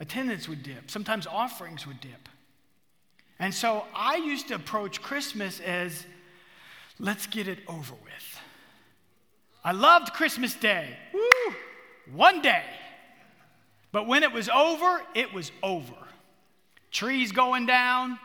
attendance 0.00 0.48
would 0.48 0.64
dip. 0.64 0.90
Sometimes 0.90 1.28
offerings 1.28 1.86
would 1.86 2.00
dip. 2.00 2.28
And 3.38 3.54
so 3.54 3.84
I 3.94 4.16
used 4.16 4.48
to 4.48 4.56
approach 4.56 5.00
Christmas 5.00 5.60
as 5.60 6.04
let's 6.98 7.28
get 7.28 7.46
it 7.46 7.60
over 7.68 7.94
with. 7.94 8.40
I 9.62 9.70
loved 9.70 10.12
Christmas 10.12 10.54
Day. 10.54 10.88
Woo! 11.14 11.54
One 12.10 12.42
day. 12.42 12.64
But 13.92 14.08
when 14.08 14.24
it 14.24 14.32
was 14.32 14.48
over, 14.48 15.02
it 15.14 15.32
was 15.32 15.52
over. 15.62 15.94
Trees 16.90 17.30
going 17.30 17.66
down, 17.66 18.18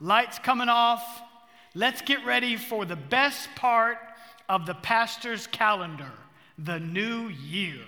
lights 0.00 0.38
coming 0.38 0.68
off. 0.68 1.02
Let's 1.74 2.02
get 2.02 2.24
ready 2.24 2.56
for 2.56 2.84
the 2.84 2.96
best 2.96 3.48
part 3.54 3.98
of 4.48 4.66
the 4.66 4.74
pastor's 4.74 5.46
calendar 5.46 6.10
the 6.58 6.80
new 6.80 7.28
year. 7.28 7.84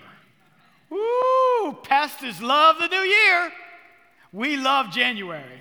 Woo! 0.88 1.72
Pastors 1.82 2.40
love 2.40 2.78
the 2.78 2.88
new 2.88 2.96
year. 2.96 3.52
We 4.32 4.56
love 4.56 4.90
January. 4.90 5.60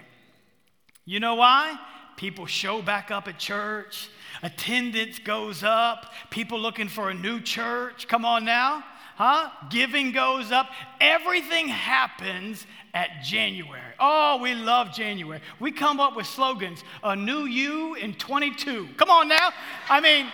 You 1.06 1.20
know 1.20 1.36
why? 1.36 1.78
People 2.16 2.46
show 2.46 2.82
back 2.82 3.12
up 3.12 3.28
at 3.28 3.40
church 3.40 4.10
attendance 4.44 5.20
goes 5.20 5.64
up, 5.64 6.14
people 6.30 6.60
looking 6.60 6.88
for 6.88 7.10
a 7.10 7.14
new 7.14 7.40
church. 7.40 8.08
Come 8.08 8.26
on 8.26 8.46
now. 8.46 8.84
Huh? 9.16 9.50
Giving 9.70 10.12
goes 10.12 10.52
up. 10.52 10.70
Everything 11.00 11.68
happens 11.68 12.66
at 12.94 13.24
January. 13.24 13.82
Oh, 14.00 14.40
we 14.42 14.54
love 14.54 14.94
January. 14.94 15.42
We 15.60 15.72
come 15.72 16.00
up 16.00 16.16
with 16.16 16.26
slogans 16.26 16.84
a 17.04 17.16
new 17.16 17.46
you 17.46 17.96
in 17.96 18.14
22. 18.16 18.90
Come 18.98 19.10
on 19.10 19.28
now. 19.28 19.52
I 19.90 20.02
mean, 20.02 20.28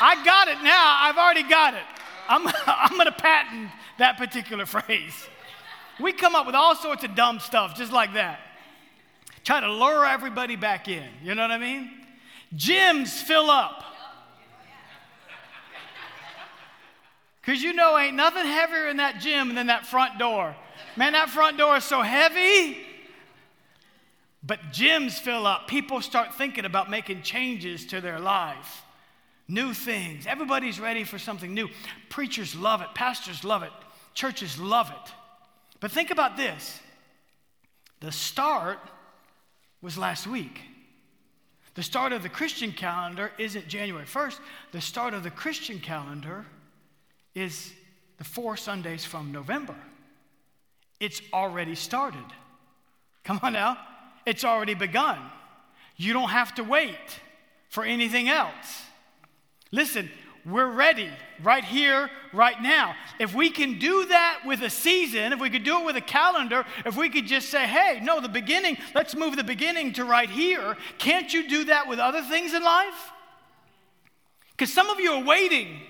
I 0.00 0.22
got 0.24 0.48
it 0.48 0.62
now. 0.62 0.96
I've 1.00 1.16
already 1.16 1.48
got 1.48 1.74
it. 1.74 1.82
I'm, 2.28 2.46
I'm 2.66 2.96
going 2.96 3.06
to 3.06 3.12
patent 3.12 3.70
that 3.98 4.16
particular 4.18 4.66
phrase. 4.66 5.14
We 6.00 6.12
come 6.12 6.34
up 6.34 6.46
with 6.46 6.54
all 6.54 6.74
sorts 6.74 7.04
of 7.04 7.14
dumb 7.14 7.38
stuff 7.38 7.76
just 7.76 7.92
like 7.92 8.14
that. 8.14 8.40
Try 9.44 9.60
to 9.60 9.72
lure 9.72 10.04
everybody 10.06 10.56
back 10.56 10.88
in. 10.88 11.06
You 11.22 11.34
know 11.34 11.42
what 11.42 11.50
I 11.50 11.58
mean? 11.58 11.90
Gyms 12.54 13.08
fill 13.08 13.50
up. 13.50 13.82
Because 17.40 17.62
you 17.62 17.74
know, 17.74 17.98
ain't 17.98 18.16
nothing 18.16 18.46
heavier 18.46 18.88
in 18.88 18.96
that 18.96 19.20
gym 19.20 19.54
than 19.54 19.66
that 19.66 19.84
front 19.84 20.18
door. 20.18 20.56
Man, 20.96 21.12
that 21.12 21.30
front 21.30 21.58
door 21.58 21.76
is 21.76 21.84
so 21.84 22.02
heavy. 22.02 22.78
But 24.46 24.72
gyms 24.72 25.12
fill 25.12 25.46
up. 25.46 25.68
People 25.68 26.00
start 26.00 26.34
thinking 26.34 26.64
about 26.64 26.90
making 26.90 27.22
changes 27.22 27.86
to 27.86 28.00
their 28.00 28.20
life, 28.20 28.82
new 29.48 29.72
things. 29.72 30.26
Everybody's 30.26 30.78
ready 30.78 31.04
for 31.04 31.18
something 31.18 31.54
new. 31.54 31.68
Preachers 32.10 32.54
love 32.54 32.82
it, 32.82 32.88
pastors 32.94 33.42
love 33.42 33.62
it, 33.62 33.72
churches 34.12 34.58
love 34.58 34.90
it. 34.90 35.12
But 35.80 35.90
think 35.90 36.10
about 36.10 36.36
this 36.36 36.80
the 38.00 38.12
start 38.12 38.78
was 39.80 39.96
last 39.96 40.26
week. 40.26 40.60
The 41.74 41.82
start 41.82 42.12
of 42.12 42.22
the 42.22 42.28
Christian 42.28 42.70
calendar 42.70 43.32
isn't 43.38 43.66
January 43.66 44.06
1st. 44.06 44.38
The 44.72 44.80
start 44.80 45.12
of 45.12 45.22
the 45.22 45.30
Christian 45.30 45.80
calendar 45.80 46.46
is 47.34 47.72
the 48.18 48.24
four 48.24 48.56
Sundays 48.56 49.04
from 49.04 49.32
November. 49.32 49.74
It's 51.04 51.20
already 51.34 51.74
started. 51.74 52.24
Come 53.24 53.38
on 53.42 53.52
now. 53.52 53.76
It's 54.24 54.42
already 54.42 54.72
begun. 54.72 55.18
You 55.98 56.14
don't 56.14 56.30
have 56.30 56.54
to 56.54 56.64
wait 56.64 57.20
for 57.68 57.84
anything 57.84 58.30
else. 58.30 58.84
Listen, 59.70 60.10
we're 60.46 60.70
ready 60.70 61.10
right 61.42 61.62
here, 61.62 62.08
right 62.32 62.58
now. 62.62 62.94
If 63.18 63.34
we 63.34 63.50
can 63.50 63.78
do 63.78 64.06
that 64.06 64.44
with 64.46 64.62
a 64.62 64.70
season, 64.70 65.34
if 65.34 65.40
we 65.40 65.50
could 65.50 65.62
do 65.62 65.80
it 65.80 65.84
with 65.84 65.96
a 65.96 66.00
calendar, 66.00 66.64
if 66.86 66.96
we 66.96 67.10
could 67.10 67.26
just 67.26 67.50
say, 67.50 67.66
hey, 67.66 68.00
no, 68.02 68.22
the 68.22 68.28
beginning, 68.30 68.78
let's 68.94 69.14
move 69.14 69.36
the 69.36 69.44
beginning 69.44 69.92
to 69.94 70.06
right 70.06 70.30
here, 70.30 70.74
can't 70.96 71.34
you 71.34 71.46
do 71.50 71.64
that 71.64 71.86
with 71.86 71.98
other 71.98 72.22
things 72.22 72.54
in 72.54 72.62
life? 72.64 73.10
Because 74.52 74.72
some 74.72 74.88
of 74.88 74.98
you 75.00 75.12
are 75.12 75.24
waiting. 75.24 75.82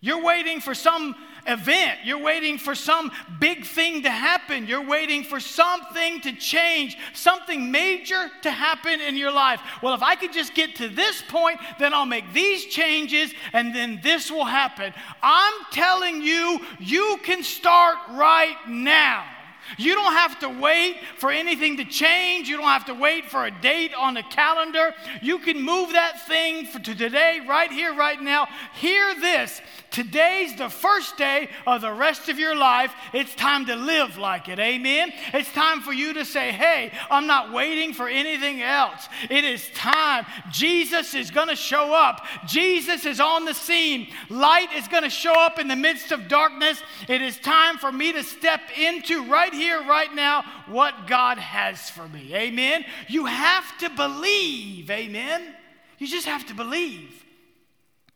You're 0.00 0.22
waiting 0.22 0.60
for 0.60 0.74
some 0.74 1.14
event. 1.46 2.00
You're 2.04 2.22
waiting 2.22 2.58
for 2.58 2.74
some 2.74 3.10
big 3.38 3.64
thing 3.64 4.02
to 4.02 4.10
happen. 4.10 4.66
You're 4.66 4.86
waiting 4.86 5.24
for 5.24 5.40
something 5.40 6.20
to 6.22 6.32
change, 6.32 6.96
something 7.12 7.70
major 7.70 8.30
to 8.42 8.50
happen 8.50 9.00
in 9.00 9.16
your 9.16 9.32
life. 9.32 9.60
Well, 9.82 9.94
if 9.94 10.02
I 10.02 10.14
could 10.14 10.32
just 10.32 10.54
get 10.54 10.76
to 10.76 10.88
this 10.88 11.22
point, 11.28 11.58
then 11.78 11.94
I'll 11.94 12.06
make 12.06 12.32
these 12.32 12.66
changes 12.66 13.32
and 13.52 13.74
then 13.74 14.00
this 14.02 14.30
will 14.30 14.44
happen. 14.44 14.92
I'm 15.22 15.54
telling 15.70 16.22
you, 16.22 16.60
you 16.78 17.18
can 17.22 17.42
start 17.42 17.98
right 18.10 18.56
now. 18.68 19.35
You 19.78 19.94
don't 19.94 20.12
have 20.12 20.38
to 20.40 20.48
wait 20.48 20.96
for 21.18 21.30
anything 21.30 21.76
to 21.78 21.84
change. 21.84 22.48
You 22.48 22.56
don't 22.56 22.66
have 22.66 22.86
to 22.86 22.94
wait 22.94 23.26
for 23.26 23.44
a 23.46 23.50
date 23.50 23.92
on 23.94 24.14
the 24.14 24.22
calendar. 24.22 24.94
You 25.22 25.38
can 25.38 25.62
move 25.62 25.92
that 25.92 26.26
thing 26.26 26.66
to 26.84 26.94
today, 26.94 27.40
right 27.46 27.70
here, 27.70 27.94
right 27.94 28.20
now. 28.20 28.48
Hear 28.74 29.14
this 29.14 29.60
today's 29.90 30.54
the 30.56 30.68
first 30.68 31.16
day 31.16 31.48
of 31.66 31.80
the 31.80 31.92
rest 31.92 32.28
of 32.28 32.38
your 32.38 32.54
life. 32.54 32.92
It's 33.14 33.34
time 33.34 33.64
to 33.66 33.76
live 33.76 34.18
like 34.18 34.48
it. 34.48 34.58
Amen. 34.58 35.10
It's 35.32 35.50
time 35.52 35.80
for 35.80 35.92
you 35.92 36.12
to 36.14 36.24
say, 36.24 36.52
hey, 36.52 36.92
I'm 37.10 37.26
not 37.26 37.52
waiting 37.52 37.94
for 37.94 38.06
anything 38.06 38.60
else. 38.60 39.08
It 39.30 39.44
is 39.44 39.66
time. 39.74 40.26
Jesus 40.52 41.14
is 41.14 41.30
going 41.30 41.48
to 41.48 41.56
show 41.56 41.94
up. 41.94 42.26
Jesus 42.46 43.06
is 43.06 43.20
on 43.20 43.46
the 43.46 43.54
scene. 43.54 44.08
Light 44.28 44.68
is 44.74 44.86
going 44.88 45.02
to 45.02 45.10
show 45.10 45.32
up 45.32 45.58
in 45.58 45.66
the 45.66 45.76
midst 45.76 46.12
of 46.12 46.28
darkness. 46.28 46.82
It 47.08 47.22
is 47.22 47.38
time 47.38 47.78
for 47.78 47.90
me 47.90 48.12
to 48.12 48.22
step 48.22 48.60
into 48.78 49.24
right 49.24 49.54
here, 49.56 49.80
right 49.80 50.14
now, 50.14 50.44
what 50.66 51.06
God 51.06 51.38
has 51.38 51.90
for 51.90 52.06
me. 52.08 52.34
Amen. 52.34 52.84
You 53.08 53.26
have 53.26 53.76
to 53.78 53.90
believe. 53.90 54.90
Amen. 54.90 55.54
You 55.98 56.06
just 56.06 56.26
have 56.26 56.46
to 56.46 56.54
believe. 56.54 57.24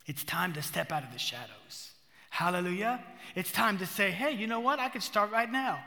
It's 0.05 0.23
time 0.23 0.53
to 0.53 0.61
step 0.61 0.91
out 0.91 1.03
of 1.03 1.11
the 1.11 1.19
shadows. 1.19 1.91
Hallelujah. 2.29 3.03
It's 3.35 3.51
time 3.51 3.77
to 3.79 3.85
say, 3.85 4.11
hey, 4.11 4.31
you 4.31 4.47
know 4.47 4.59
what? 4.59 4.79
I 4.79 4.89
could 4.89 5.03
start 5.03 5.31
right 5.31 5.51
now. 5.51 5.79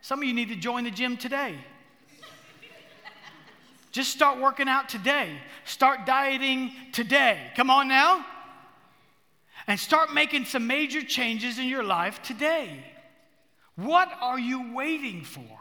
Some 0.00 0.20
of 0.20 0.24
you 0.24 0.34
need 0.34 0.48
to 0.48 0.56
join 0.56 0.84
the 0.84 0.90
gym 0.90 1.16
today. 1.16 1.56
Just 3.90 4.10
start 4.10 4.38
working 4.38 4.68
out 4.68 4.88
today. 4.88 5.30
Start 5.64 6.06
dieting 6.06 6.72
today. 6.92 7.50
Come 7.56 7.70
on 7.70 7.88
now. 7.88 8.24
And 9.66 9.78
start 9.78 10.14
making 10.14 10.44
some 10.44 10.66
major 10.66 11.02
changes 11.02 11.58
in 11.58 11.66
your 11.66 11.82
life 11.82 12.22
today. 12.22 12.84
What 13.78 14.10
are 14.20 14.40
you 14.40 14.74
waiting 14.74 15.22
for? 15.22 15.58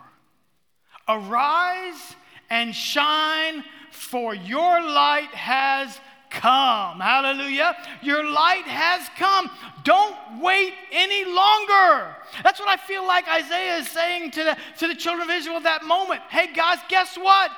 Arise 1.07 2.15
and 2.49 2.73
shine, 2.73 3.63
for 3.91 4.33
your 4.33 4.81
light 4.81 5.29
has 5.33 5.99
come. 6.31 6.99
Hallelujah. 6.99 7.77
Your 8.01 8.23
light 8.27 8.65
has 8.65 9.07
come. 9.19 9.51
Don't 9.83 10.15
wait 10.41 10.73
any 10.91 11.25
longer. 11.25 12.15
That's 12.43 12.59
what 12.59 12.69
I 12.69 12.77
feel 12.77 13.05
like 13.05 13.27
Isaiah 13.27 13.77
is 13.77 13.87
saying 13.87 14.31
to 14.31 14.43
the, 14.43 14.57
to 14.79 14.87
the 14.87 14.95
children 14.95 15.29
of 15.29 15.35
Israel 15.35 15.57
at 15.57 15.63
that 15.63 15.83
moment. 15.83 16.21
Hey, 16.29 16.51
guys, 16.51 16.79
guess 16.89 17.17
what? 17.17 17.51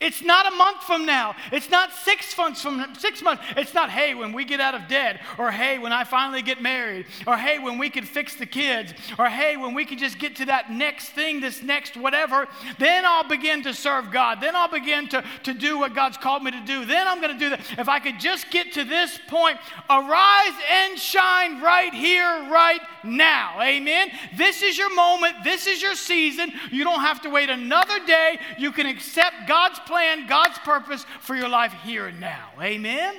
It's 0.00 0.22
not 0.22 0.46
a 0.46 0.54
month 0.54 0.84
from 0.84 1.06
now. 1.06 1.34
It's 1.50 1.70
not 1.70 1.92
six 1.92 2.36
months 2.38 2.62
from 2.62 2.94
six 2.96 3.20
months. 3.20 3.42
It's 3.56 3.74
not, 3.74 3.90
hey, 3.90 4.14
when 4.14 4.32
we 4.32 4.44
get 4.44 4.60
out 4.60 4.76
of 4.76 4.86
debt, 4.86 5.20
or 5.38 5.50
hey, 5.50 5.78
when 5.78 5.92
I 5.92 6.04
finally 6.04 6.40
get 6.40 6.62
married, 6.62 7.06
or 7.26 7.36
hey, 7.36 7.58
when 7.58 7.78
we 7.78 7.90
can 7.90 8.04
fix 8.04 8.36
the 8.36 8.46
kids, 8.46 8.94
or 9.18 9.26
hey, 9.26 9.56
when 9.56 9.74
we 9.74 9.84
can 9.84 9.98
just 9.98 10.20
get 10.20 10.36
to 10.36 10.46
that 10.46 10.70
next 10.70 11.08
thing, 11.08 11.40
this 11.40 11.64
next 11.64 11.96
whatever, 11.96 12.46
then 12.78 13.04
I'll 13.04 13.26
begin 13.26 13.64
to 13.64 13.74
serve 13.74 14.12
God. 14.12 14.40
Then 14.40 14.54
I'll 14.54 14.70
begin 14.70 15.08
to, 15.08 15.24
to 15.42 15.52
do 15.52 15.80
what 15.80 15.96
God's 15.96 16.16
called 16.16 16.44
me 16.44 16.52
to 16.52 16.64
do. 16.64 16.84
Then 16.84 17.08
I'm 17.08 17.20
going 17.20 17.36
to 17.36 17.38
do 17.38 17.50
that. 17.50 17.60
If 17.76 17.88
I 17.88 17.98
could 17.98 18.20
just 18.20 18.52
get 18.52 18.74
to 18.74 18.84
this 18.84 19.18
point, 19.26 19.58
arise 19.90 20.54
and 20.70 20.96
shine 20.96 21.60
right 21.60 21.92
here, 21.92 22.48
right 22.48 22.80
now. 23.02 23.60
Amen. 23.60 24.10
This 24.36 24.62
is 24.62 24.78
your 24.78 24.94
moment. 24.94 25.42
This 25.42 25.66
is 25.66 25.82
your 25.82 25.96
season. 25.96 26.52
You 26.70 26.84
don't 26.84 27.00
have 27.00 27.20
to 27.22 27.30
wait 27.30 27.50
another 27.50 27.98
day. 28.06 28.38
You 28.58 28.70
can 28.70 28.86
accept 28.86 29.48
God's 29.48 29.80
plan, 29.88 30.26
God's 30.26 30.58
purpose 30.60 31.04
for 31.20 31.34
your 31.34 31.48
life 31.48 31.72
here 31.84 32.06
and 32.06 32.20
now. 32.20 32.50
Amen? 32.60 33.14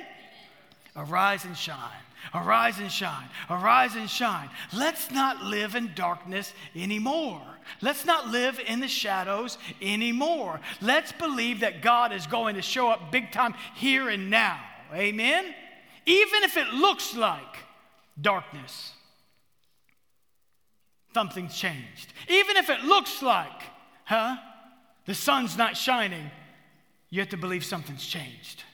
Arise 0.96 1.44
and 1.44 1.56
shine. 1.56 1.76
Arise 2.34 2.78
and 2.78 2.90
shine. 2.90 3.28
Arise 3.48 3.96
and 3.96 4.08
shine. 4.08 4.48
Let's 4.72 5.10
not 5.10 5.44
live 5.44 5.74
in 5.74 5.92
darkness 5.94 6.54
anymore. 6.76 7.42
Let's 7.80 8.04
not 8.04 8.28
live 8.28 8.60
in 8.64 8.80
the 8.80 8.88
shadows 8.88 9.58
anymore. 9.82 10.60
Let's 10.80 11.12
believe 11.12 11.60
that 11.60 11.82
God 11.82 12.12
is 12.12 12.26
going 12.26 12.54
to 12.54 12.62
show 12.62 12.88
up 12.88 13.10
big 13.10 13.32
time 13.32 13.54
here 13.74 14.08
and 14.08 14.30
now. 14.30 14.60
Amen? 14.94 15.54
Even 16.06 16.42
if 16.44 16.56
it 16.56 16.68
looks 16.68 17.16
like 17.16 17.58
darkness, 18.20 18.92
something's 21.14 21.56
changed. 21.56 22.12
Even 22.28 22.56
if 22.56 22.70
it 22.70 22.82
looks 22.84 23.22
like, 23.22 23.62
huh, 24.04 24.36
the 25.06 25.14
sun's 25.14 25.56
not 25.56 25.76
shining, 25.76 26.30
you 27.10 27.20
have 27.20 27.28
to 27.30 27.36
believe 27.36 27.64
something's 27.64 28.06
changed. 28.06 28.64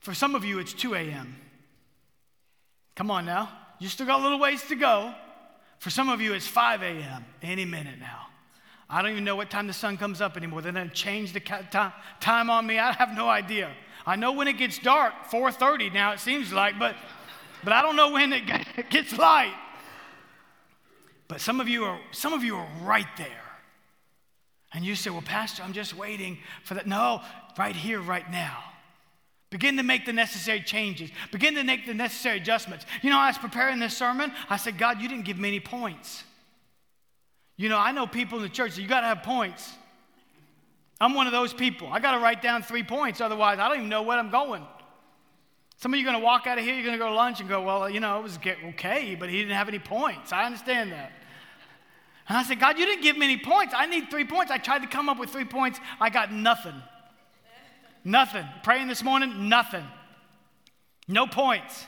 For 0.00 0.14
some 0.14 0.34
of 0.34 0.44
you, 0.44 0.58
it's 0.58 0.74
2 0.74 0.94
a.m. 0.94 1.36
Come 2.94 3.10
on 3.10 3.24
now. 3.24 3.50
You 3.78 3.88
still 3.88 4.06
got 4.06 4.20
a 4.20 4.22
little 4.22 4.38
ways 4.38 4.62
to 4.68 4.76
go. 4.76 5.14
For 5.78 5.90
some 5.90 6.08
of 6.08 6.20
you, 6.20 6.34
it's 6.34 6.46
5 6.46 6.82
a.m. 6.82 7.24
any 7.42 7.64
minute 7.64 7.98
now. 7.98 8.26
I 8.88 9.02
don't 9.02 9.12
even 9.12 9.24
know 9.24 9.36
what 9.36 9.50
time 9.50 9.66
the 9.66 9.72
sun 9.72 9.96
comes 9.96 10.20
up 10.20 10.36
anymore. 10.36 10.62
They 10.62 10.70
didn't 10.70 10.94
change 10.94 11.32
the 11.32 11.40
time 11.40 12.50
on 12.50 12.66
me. 12.66 12.78
I 12.78 12.92
have 12.92 13.16
no 13.16 13.28
idea. 13.28 13.70
I 14.06 14.16
know 14.16 14.32
when 14.32 14.46
it 14.46 14.58
gets 14.58 14.78
dark, 14.78 15.14
4:30 15.30 15.92
now 15.92 16.12
it 16.12 16.20
seems 16.20 16.52
like, 16.52 16.78
but 16.78 16.94
but 17.62 17.72
I 17.72 17.80
don't 17.80 17.96
know 17.96 18.10
when 18.10 18.32
it 18.32 18.44
gets 18.90 19.16
light. 19.16 19.54
But 21.28 21.40
some 21.40 21.60
of 21.60 21.68
you 21.68 21.84
are 21.84 21.98
some 22.10 22.34
of 22.34 22.44
you 22.44 22.56
are 22.56 22.68
right 22.82 23.08
there. 23.16 23.43
And 24.74 24.84
you 24.84 24.94
say, 24.96 25.10
Well, 25.10 25.22
Pastor, 25.22 25.62
I'm 25.62 25.72
just 25.72 25.96
waiting 25.96 26.38
for 26.64 26.74
that. 26.74 26.86
No, 26.86 27.22
right 27.56 27.76
here, 27.76 28.00
right 28.00 28.28
now. 28.30 28.58
Begin 29.50 29.76
to 29.76 29.84
make 29.84 30.04
the 30.04 30.12
necessary 30.12 30.60
changes. 30.60 31.10
Begin 31.30 31.54
to 31.54 31.62
make 31.62 31.86
the 31.86 31.94
necessary 31.94 32.38
adjustments. 32.38 32.86
You 33.02 33.10
know, 33.10 33.18
I 33.18 33.28
was 33.28 33.38
preparing 33.38 33.78
this 33.78 33.96
sermon. 33.96 34.32
I 34.50 34.56
said, 34.56 34.78
God, 34.78 35.00
you 35.00 35.08
didn't 35.08 35.24
give 35.24 35.38
me 35.38 35.48
any 35.48 35.60
points. 35.60 36.24
You 37.56 37.68
know, 37.68 37.78
I 37.78 37.92
know 37.92 38.04
people 38.08 38.38
in 38.38 38.42
the 38.42 38.48
church, 38.48 38.76
you 38.76 38.88
got 38.88 39.02
to 39.02 39.06
have 39.06 39.22
points. 39.22 39.72
I'm 41.00 41.14
one 41.14 41.28
of 41.28 41.32
those 41.32 41.54
people. 41.54 41.88
I 41.92 42.00
got 42.00 42.12
to 42.12 42.18
write 42.18 42.42
down 42.42 42.62
three 42.62 42.82
points, 42.82 43.20
otherwise, 43.20 43.60
I 43.60 43.68
don't 43.68 43.76
even 43.76 43.88
know 43.88 44.02
where 44.02 44.18
I'm 44.18 44.30
going. 44.30 44.66
Some 45.76 45.92
of 45.92 46.00
you 46.00 46.06
are 46.06 46.10
going 46.10 46.20
to 46.20 46.24
walk 46.24 46.46
out 46.48 46.58
of 46.58 46.64
here, 46.64 46.74
you're 46.74 46.84
going 46.84 46.98
to 46.98 47.04
go 47.04 47.08
to 47.08 47.14
lunch 47.14 47.40
and 47.40 47.48
go, 47.48 47.62
Well, 47.62 47.88
you 47.88 48.00
know, 48.00 48.18
it 48.18 48.22
was 48.22 48.38
okay, 48.70 49.14
but 49.14 49.28
he 49.28 49.38
didn't 49.38 49.54
have 49.54 49.68
any 49.68 49.78
points. 49.78 50.32
I 50.32 50.46
understand 50.46 50.92
that. 50.92 51.12
And 52.28 52.38
I 52.38 52.42
said, 52.42 52.58
God, 52.58 52.78
you 52.78 52.86
didn't 52.86 53.02
give 53.02 53.18
me 53.18 53.26
any 53.26 53.38
points. 53.38 53.74
I 53.76 53.86
need 53.86 54.10
three 54.10 54.24
points. 54.24 54.50
I 54.50 54.58
tried 54.58 54.80
to 54.80 54.88
come 54.88 55.08
up 55.08 55.18
with 55.18 55.30
three 55.30 55.44
points. 55.44 55.78
I 56.00 56.10
got 56.10 56.32
nothing. 56.32 56.74
Nothing. 58.02 58.46
Praying 58.62 58.88
this 58.88 59.02
morning, 59.02 59.48
nothing. 59.48 59.84
No 61.06 61.26
points. 61.26 61.86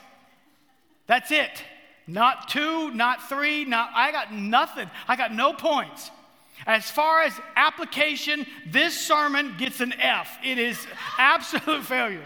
That's 1.07 1.31
it. 1.31 1.63
Not 2.05 2.47
two, 2.49 2.91
not 2.91 3.27
three, 3.27 3.65
not 3.65 3.89
I 3.93 4.11
got 4.11 4.33
nothing. 4.33 4.89
I 5.07 5.15
got 5.15 5.33
no 5.33 5.53
points. 5.53 6.11
As 6.65 6.89
far 6.89 7.21
as 7.23 7.33
application, 7.55 8.45
this 8.65 8.97
sermon 8.97 9.55
gets 9.57 9.79
an 9.79 9.93
F. 9.99 10.37
It 10.43 10.57
is 10.57 10.87
absolute 11.17 11.83
failure. 11.85 12.23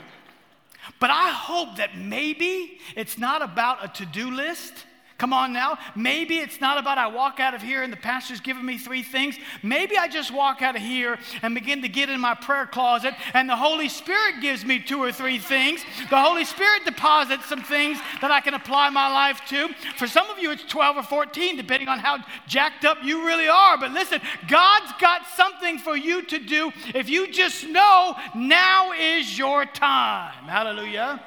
But 1.00 1.10
I 1.10 1.30
hope 1.30 1.78
that 1.78 1.98
maybe 1.98 2.80
it's 2.96 3.18
not 3.18 3.42
about 3.42 3.84
a 3.84 3.88
to-do 3.88 4.32
list 4.32 4.74
Come 5.22 5.34
on 5.34 5.54
now. 5.54 5.78
Maybe 5.96 6.38
it's 6.40 6.60
not 6.60 6.80
about 6.80 6.98
I 6.98 7.06
walk 7.06 7.40
out 7.40 7.54
of 7.54 7.62
here 7.62 7.84
and 7.84 7.94
the 7.94 7.98
pastor's 7.98 8.40
giving 8.40 8.66
me 8.66 8.80
three 8.80 9.04
things. 9.04 9.38
Maybe 9.62 9.96
I 9.96 10.08
just 10.08 10.34
walk 10.34 10.64
out 10.64 10.76
of 10.76 10.82
here 10.82 11.20
and 11.44 11.54
begin 11.54 11.84
to 11.84 11.88
get 11.88 12.10
in 12.10 12.20
my 12.20 12.34
prayer 12.34 12.66
closet 12.66 13.14
and 13.36 13.48
the 13.48 13.56
Holy 13.56 13.88
Spirit 13.88 14.42
gives 14.42 14.66
me 14.66 14.80
two 14.80 14.98
or 14.98 15.12
three 15.12 15.38
things. 15.38 15.84
The 16.10 16.20
Holy 16.20 16.44
Spirit 16.44 16.86
deposits 16.86 17.46
some 17.46 17.62
things 17.62 18.00
that 18.20 18.32
I 18.32 18.42
can 18.42 18.56
apply 18.56 18.90
my 18.90 19.14
life 19.14 19.42
to. 19.50 19.70
For 19.96 20.08
some 20.08 20.28
of 20.32 20.40
you, 20.40 20.50
it's 20.50 20.64
12 20.64 20.98
or 20.98 21.04
14, 21.04 21.56
depending 21.56 21.88
on 21.88 22.00
how 22.00 22.18
jacked 22.48 22.84
up 22.84 22.98
you 23.04 23.24
really 23.24 23.48
are. 23.48 23.78
But 23.78 23.92
listen, 23.92 24.22
God's 24.48 24.92
got 25.00 25.28
something 25.38 25.78
for 25.78 25.96
you 25.96 26.24
to 26.24 26.40
do 26.40 26.72
if 26.96 27.10
you 27.10 27.32
just 27.32 27.68
know 27.68 28.16
now 28.34 28.92
is 28.94 29.38
your 29.38 29.68
time. 29.68 30.46
Hallelujah. 30.46 31.24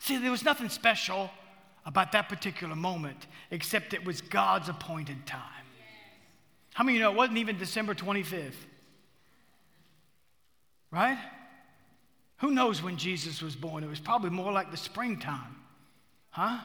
See, 0.00 0.18
there 0.18 0.30
was 0.30 0.44
nothing 0.44 0.68
special 0.68 1.30
about 1.86 2.12
that 2.12 2.28
particular 2.28 2.74
moment, 2.74 3.26
except 3.50 3.94
it 3.94 4.04
was 4.04 4.20
God's 4.20 4.68
appointed 4.68 5.26
time. 5.26 5.40
How 6.72 6.84
many 6.84 6.96
of 6.96 6.98
you 6.98 7.04
know 7.04 7.12
it 7.12 7.16
wasn't 7.16 7.38
even 7.38 7.58
December 7.58 7.94
25th? 7.94 8.54
Right? 10.90 11.18
Who 12.38 12.50
knows 12.50 12.82
when 12.82 12.96
Jesus 12.96 13.42
was 13.42 13.54
born? 13.54 13.84
It 13.84 13.90
was 13.90 14.00
probably 14.00 14.30
more 14.30 14.52
like 14.52 14.70
the 14.70 14.76
springtime. 14.76 15.56
Huh? 16.30 16.58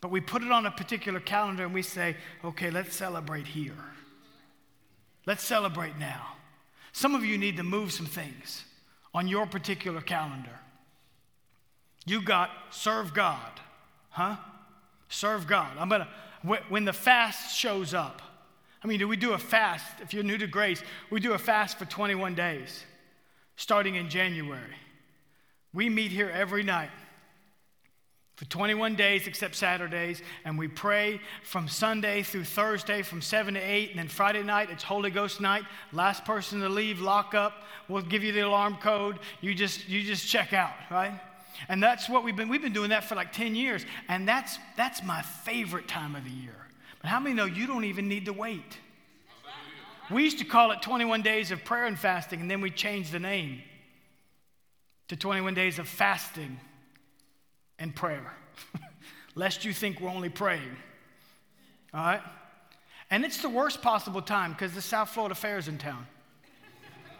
But 0.00 0.10
we 0.10 0.20
put 0.20 0.42
it 0.42 0.50
on 0.50 0.66
a 0.66 0.70
particular 0.70 1.20
calendar 1.20 1.64
and 1.64 1.74
we 1.74 1.82
say, 1.82 2.16
okay, 2.44 2.70
let's 2.70 2.94
celebrate 2.94 3.46
here. 3.46 3.72
Let's 5.24 5.44
celebrate 5.44 5.98
now. 5.98 6.34
Some 6.92 7.14
of 7.14 7.24
you 7.24 7.38
need 7.38 7.56
to 7.56 7.62
move 7.62 7.92
some 7.92 8.06
things 8.06 8.64
on 9.14 9.28
your 9.28 9.46
particular 9.46 10.00
calendar. 10.00 10.58
You 12.04 12.22
got 12.22 12.50
serve 12.70 13.14
God. 13.14 13.60
Huh? 14.16 14.36
Serve 15.10 15.46
God. 15.46 15.76
I'm 15.78 15.90
gonna, 15.90 16.08
when 16.70 16.86
the 16.86 16.92
fast 16.94 17.54
shows 17.54 17.92
up, 17.92 18.22
I 18.82 18.86
mean, 18.86 18.98
do 18.98 19.06
we 19.06 19.16
do 19.16 19.34
a 19.34 19.38
fast? 19.38 19.84
If 20.00 20.14
you're 20.14 20.24
new 20.24 20.38
to 20.38 20.46
grace, 20.46 20.82
we 21.10 21.20
do 21.20 21.34
a 21.34 21.38
fast 21.38 21.78
for 21.78 21.84
21 21.84 22.34
days, 22.34 22.86
starting 23.56 23.96
in 23.96 24.08
January. 24.08 24.74
We 25.74 25.90
meet 25.90 26.12
here 26.12 26.30
every 26.30 26.62
night 26.62 26.88
for 28.36 28.46
21 28.46 28.94
days 28.94 29.26
except 29.26 29.54
Saturdays, 29.54 30.22
and 30.46 30.58
we 30.58 30.66
pray 30.66 31.20
from 31.42 31.68
Sunday 31.68 32.22
through 32.22 32.44
Thursday 32.44 33.02
from 33.02 33.20
7 33.20 33.52
to 33.52 33.60
8, 33.60 33.90
and 33.90 33.98
then 33.98 34.08
Friday 34.08 34.42
night 34.42 34.70
it's 34.70 34.82
Holy 34.82 35.10
Ghost 35.10 35.42
night. 35.42 35.64
Last 35.92 36.24
person 36.24 36.60
to 36.60 36.70
leave, 36.70 37.02
lock 37.02 37.34
up. 37.34 37.64
We'll 37.86 38.00
give 38.00 38.24
you 38.24 38.32
the 38.32 38.40
alarm 38.40 38.78
code. 38.80 39.18
You 39.42 39.54
just 39.54 39.86
you 39.90 40.00
just 40.02 40.26
check 40.26 40.54
out, 40.54 40.72
right? 40.90 41.20
And 41.68 41.82
that's 41.82 42.08
what 42.08 42.24
we've 42.24 42.36
been, 42.36 42.48
we've 42.48 42.62
been 42.62 42.72
doing 42.72 42.90
that 42.90 43.04
for 43.04 43.14
like 43.14 43.32
10 43.32 43.54
years. 43.54 43.84
And 44.08 44.28
that's, 44.28 44.58
that's 44.76 45.02
my 45.02 45.22
favorite 45.22 45.88
time 45.88 46.14
of 46.14 46.24
the 46.24 46.30
year. 46.30 46.56
But 47.00 47.10
how 47.10 47.20
many 47.20 47.34
know 47.34 47.44
you 47.44 47.66
don't 47.66 47.84
even 47.84 48.08
need 48.08 48.26
to 48.26 48.32
wait? 48.32 48.78
We 50.10 50.22
used 50.22 50.38
to 50.38 50.44
call 50.44 50.70
it 50.70 50.82
21 50.82 51.22
days 51.22 51.50
of 51.50 51.64
prayer 51.64 51.86
and 51.86 51.98
fasting, 51.98 52.40
and 52.40 52.50
then 52.50 52.60
we 52.60 52.70
changed 52.70 53.10
the 53.10 53.18
name 53.18 53.62
to 55.08 55.16
21 55.16 55.54
days 55.54 55.78
of 55.78 55.88
fasting 55.88 56.60
and 57.78 57.94
prayer, 57.94 58.32
lest 59.34 59.64
you 59.64 59.72
think 59.72 60.00
we're 60.00 60.10
only 60.10 60.28
praying. 60.28 60.76
All 61.92 62.04
right? 62.04 62.22
And 63.10 63.24
it's 63.24 63.42
the 63.42 63.48
worst 63.48 63.82
possible 63.82 64.22
time 64.22 64.52
because 64.52 64.72
the 64.72 64.82
South 64.82 65.10
Florida 65.10 65.34
Fair 65.34 65.58
is 65.58 65.68
in 65.68 65.78
town. 65.78 66.06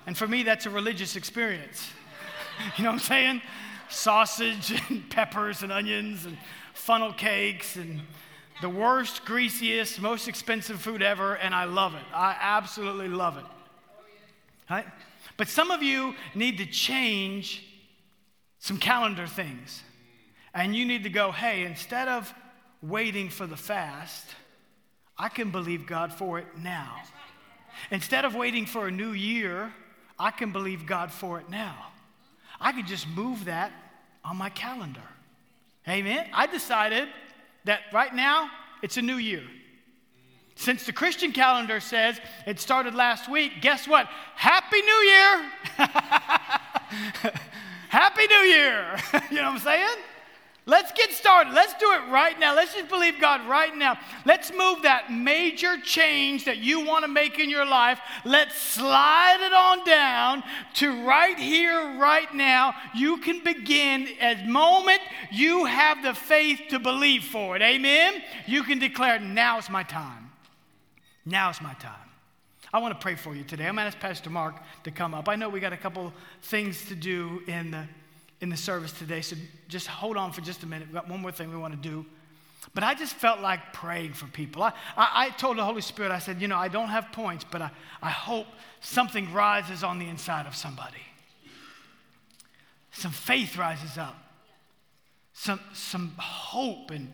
And 0.06 0.16
for 0.16 0.26
me, 0.28 0.44
that's 0.44 0.66
a 0.66 0.70
religious 0.70 1.16
experience. 1.16 1.90
you 2.76 2.84
know 2.84 2.90
what 2.90 2.94
I'm 2.94 3.00
saying? 3.00 3.42
Sausage 3.88 4.80
and 4.88 5.08
peppers 5.10 5.62
and 5.62 5.72
onions 5.72 6.26
and 6.26 6.36
funnel 6.74 7.12
cakes 7.12 7.76
and 7.76 8.00
the 8.62 8.68
worst, 8.68 9.24
greasiest, 9.24 10.00
most 10.00 10.28
expensive 10.28 10.80
food 10.80 11.02
ever, 11.02 11.34
and 11.34 11.54
I 11.54 11.64
love 11.64 11.94
it. 11.94 12.04
I 12.14 12.36
absolutely 12.40 13.08
love 13.08 13.36
it. 13.36 13.44
Right? 14.70 14.86
But 15.36 15.48
some 15.48 15.70
of 15.70 15.82
you 15.82 16.14
need 16.34 16.58
to 16.58 16.66
change 16.66 17.64
some 18.58 18.78
calendar 18.78 19.26
things. 19.26 19.82
And 20.54 20.74
you 20.74 20.86
need 20.86 21.04
to 21.04 21.10
go, 21.10 21.32
hey, 21.32 21.64
instead 21.64 22.08
of 22.08 22.32
waiting 22.82 23.28
for 23.28 23.46
the 23.46 23.56
fast, 23.56 24.26
I 25.18 25.28
can 25.28 25.50
believe 25.50 25.86
God 25.86 26.12
for 26.12 26.38
it 26.38 26.46
now. 26.58 27.02
Instead 27.90 28.24
of 28.24 28.34
waiting 28.34 28.64
for 28.64 28.88
a 28.88 28.90
new 28.90 29.10
year, 29.10 29.72
I 30.18 30.30
can 30.30 30.50
believe 30.50 30.86
God 30.86 31.12
for 31.12 31.38
it 31.38 31.50
now. 31.50 31.88
I 32.66 32.72
could 32.72 32.88
just 32.88 33.06
move 33.06 33.44
that 33.44 33.70
on 34.24 34.36
my 34.36 34.48
calendar. 34.48 35.08
Amen. 35.86 36.26
I 36.32 36.48
decided 36.48 37.06
that 37.64 37.82
right 37.92 38.12
now 38.12 38.50
it's 38.82 38.96
a 38.96 39.02
new 39.02 39.18
year. 39.18 39.44
Since 40.56 40.84
the 40.84 40.92
Christian 40.92 41.30
calendar 41.30 41.78
says 41.78 42.18
it 42.44 42.58
started 42.58 42.92
last 42.92 43.30
week, 43.30 43.60
guess 43.60 43.86
what? 43.86 44.08
Happy 44.34 44.82
New 44.82 45.02
Year! 45.12 45.52
Happy 47.88 48.26
New 48.26 48.48
Year! 48.48 48.96
you 49.30 49.36
know 49.36 49.52
what 49.52 49.52
I'm 49.52 49.58
saying? 49.60 49.98
Let's 50.68 50.90
get 50.90 51.12
started. 51.12 51.52
Let's 51.52 51.74
do 51.74 51.92
it 51.92 52.10
right 52.10 52.38
now. 52.40 52.56
Let's 52.56 52.74
just 52.74 52.88
believe 52.88 53.20
God 53.20 53.48
right 53.48 53.74
now. 53.74 53.96
Let's 54.24 54.52
move 54.52 54.82
that 54.82 55.12
major 55.12 55.78
change 55.78 56.44
that 56.46 56.58
you 56.58 56.84
want 56.84 57.04
to 57.04 57.08
make 57.08 57.38
in 57.38 57.48
your 57.48 57.64
life. 57.64 58.00
Let's 58.24 58.60
slide 58.60 59.38
it 59.40 59.52
on 59.52 59.84
down 59.84 60.42
to 60.74 61.06
right 61.06 61.38
here, 61.38 61.96
right 61.98 62.34
now. 62.34 62.74
You 62.96 63.18
can 63.18 63.44
begin 63.44 64.08
at 64.20 64.48
moment 64.48 65.00
you 65.30 65.66
have 65.66 66.02
the 66.02 66.14
faith 66.14 66.60
to 66.70 66.80
believe 66.80 67.22
for 67.22 67.54
it. 67.54 67.62
Amen. 67.62 68.20
You 68.46 68.64
can 68.64 68.80
declare, 68.80 69.20
now 69.20 69.54
now's 69.56 69.70
my 69.70 69.84
time. 69.84 70.32
Now 71.24 71.46
Now's 71.46 71.60
my 71.60 71.74
time. 71.74 71.92
I 72.72 72.78
want 72.80 72.92
to 72.92 73.02
pray 73.02 73.14
for 73.14 73.36
you 73.36 73.44
today. 73.44 73.68
I'm 73.68 73.76
going 73.76 73.84
to 73.84 73.96
ask 73.96 74.00
Pastor 74.00 74.30
Mark 74.30 74.56
to 74.82 74.90
come 74.90 75.14
up. 75.14 75.28
I 75.28 75.36
know 75.36 75.48
we 75.48 75.60
got 75.60 75.72
a 75.72 75.76
couple 75.76 76.12
things 76.42 76.86
to 76.86 76.96
do 76.96 77.42
in 77.46 77.70
the 77.70 77.86
in 78.40 78.48
the 78.50 78.56
service 78.56 78.92
today, 78.92 79.22
so 79.22 79.36
just 79.68 79.86
hold 79.86 80.16
on 80.16 80.32
for 80.32 80.40
just 80.42 80.62
a 80.62 80.66
minute. 80.66 80.88
We've 80.88 80.94
got 80.94 81.08
one 81.08 81.20
more 81.20 81.32
thing 81.32 81.50
we 81.50 81.56
want 81.56 81.80
to 81.80 81.88
do. 81.88 82.04
But 82.74 82.84
I 82.84 82.94
just 82.94 83.14
felt 83.14 83.40
like 83.40 83.72
praying 83.72 84.12
for 84.14 84.26
people. 84.26 84.62
I, 84.62 84.72
I, 84.96 85.26
I, 85.26 85.30
told 85.30 85.56
the 85.56 85.64
Holy 85.64 85.80
Spirit, 85.80 86.10
I 86.10 86.18
said, 86.18 86.42
you 86.42 86.48
know, 86.48 86.58
I 86.58 86.68
don't 86.68 86.88
have 86.88 87.12
points, 87.12 87.44
but 87.50 87.62
I, 87.62 87.70
I 88.02 88.10
hope 88.10 88.46
something 88.80 89.32
rises 89.32 89.82
on 89.84 89.98
the 89.98 90.08
inside 90.08 90.46
of 90.46 90.54
somebody. 90.54 90.98
Some 92.90 93.12
faith 93.12 93.56
rises 93.56 93.96
up, 93.98 94.16
some, 95.32 95.60
some 95.72 96.14
hope 96.18 96.90
and, 96.90 97.12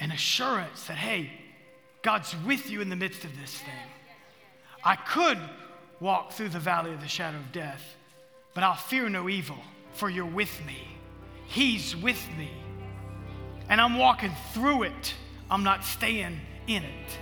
and 0.00 0.12
assurance 0.12 0.84
that, 0.86 0.96
hey, 0.96 1.30
God's 2.02 2.34
with 2.46 2.70
you 2.70 2.80
in 2.80 2.88
the 2.88 2.96
midst 2.96 3.24
of 3.24 3.38
this 3.38 3.54
thing. 3.56 3.74
I 4.84 4.96
could 4.96 5.38
walk 6.00 6.32
through 6.32 6.50
the 6.50 6.60
valley 6.60 6.92
of 6.92 7.00
the 7.00 7.08
shadow 7.08 7.38
of 7.38 7.52
death, 7.52 7.96
but 8.54 8.62
I'll 8.62 8.76
fear 8.76 9.08
no 9.08 9.28
evil 9.28 9.58
for 9.98 10.08
you're 10.08 10.24
with 10.24 10.64
me. 10.64 10.78
He's 11.46 11.96
with 11.96 12.24
me. 12.38 12.50
And 13.68 13.80
I'm 13.80 13.98
walking 13.98 14.32
through 14.54 14.84
it, 14.84 15.14
I'm 15.50 15.64
not 15.64 15.84
staying 15.84 16.38
in 16.66 16.84
it. 16.84 17.18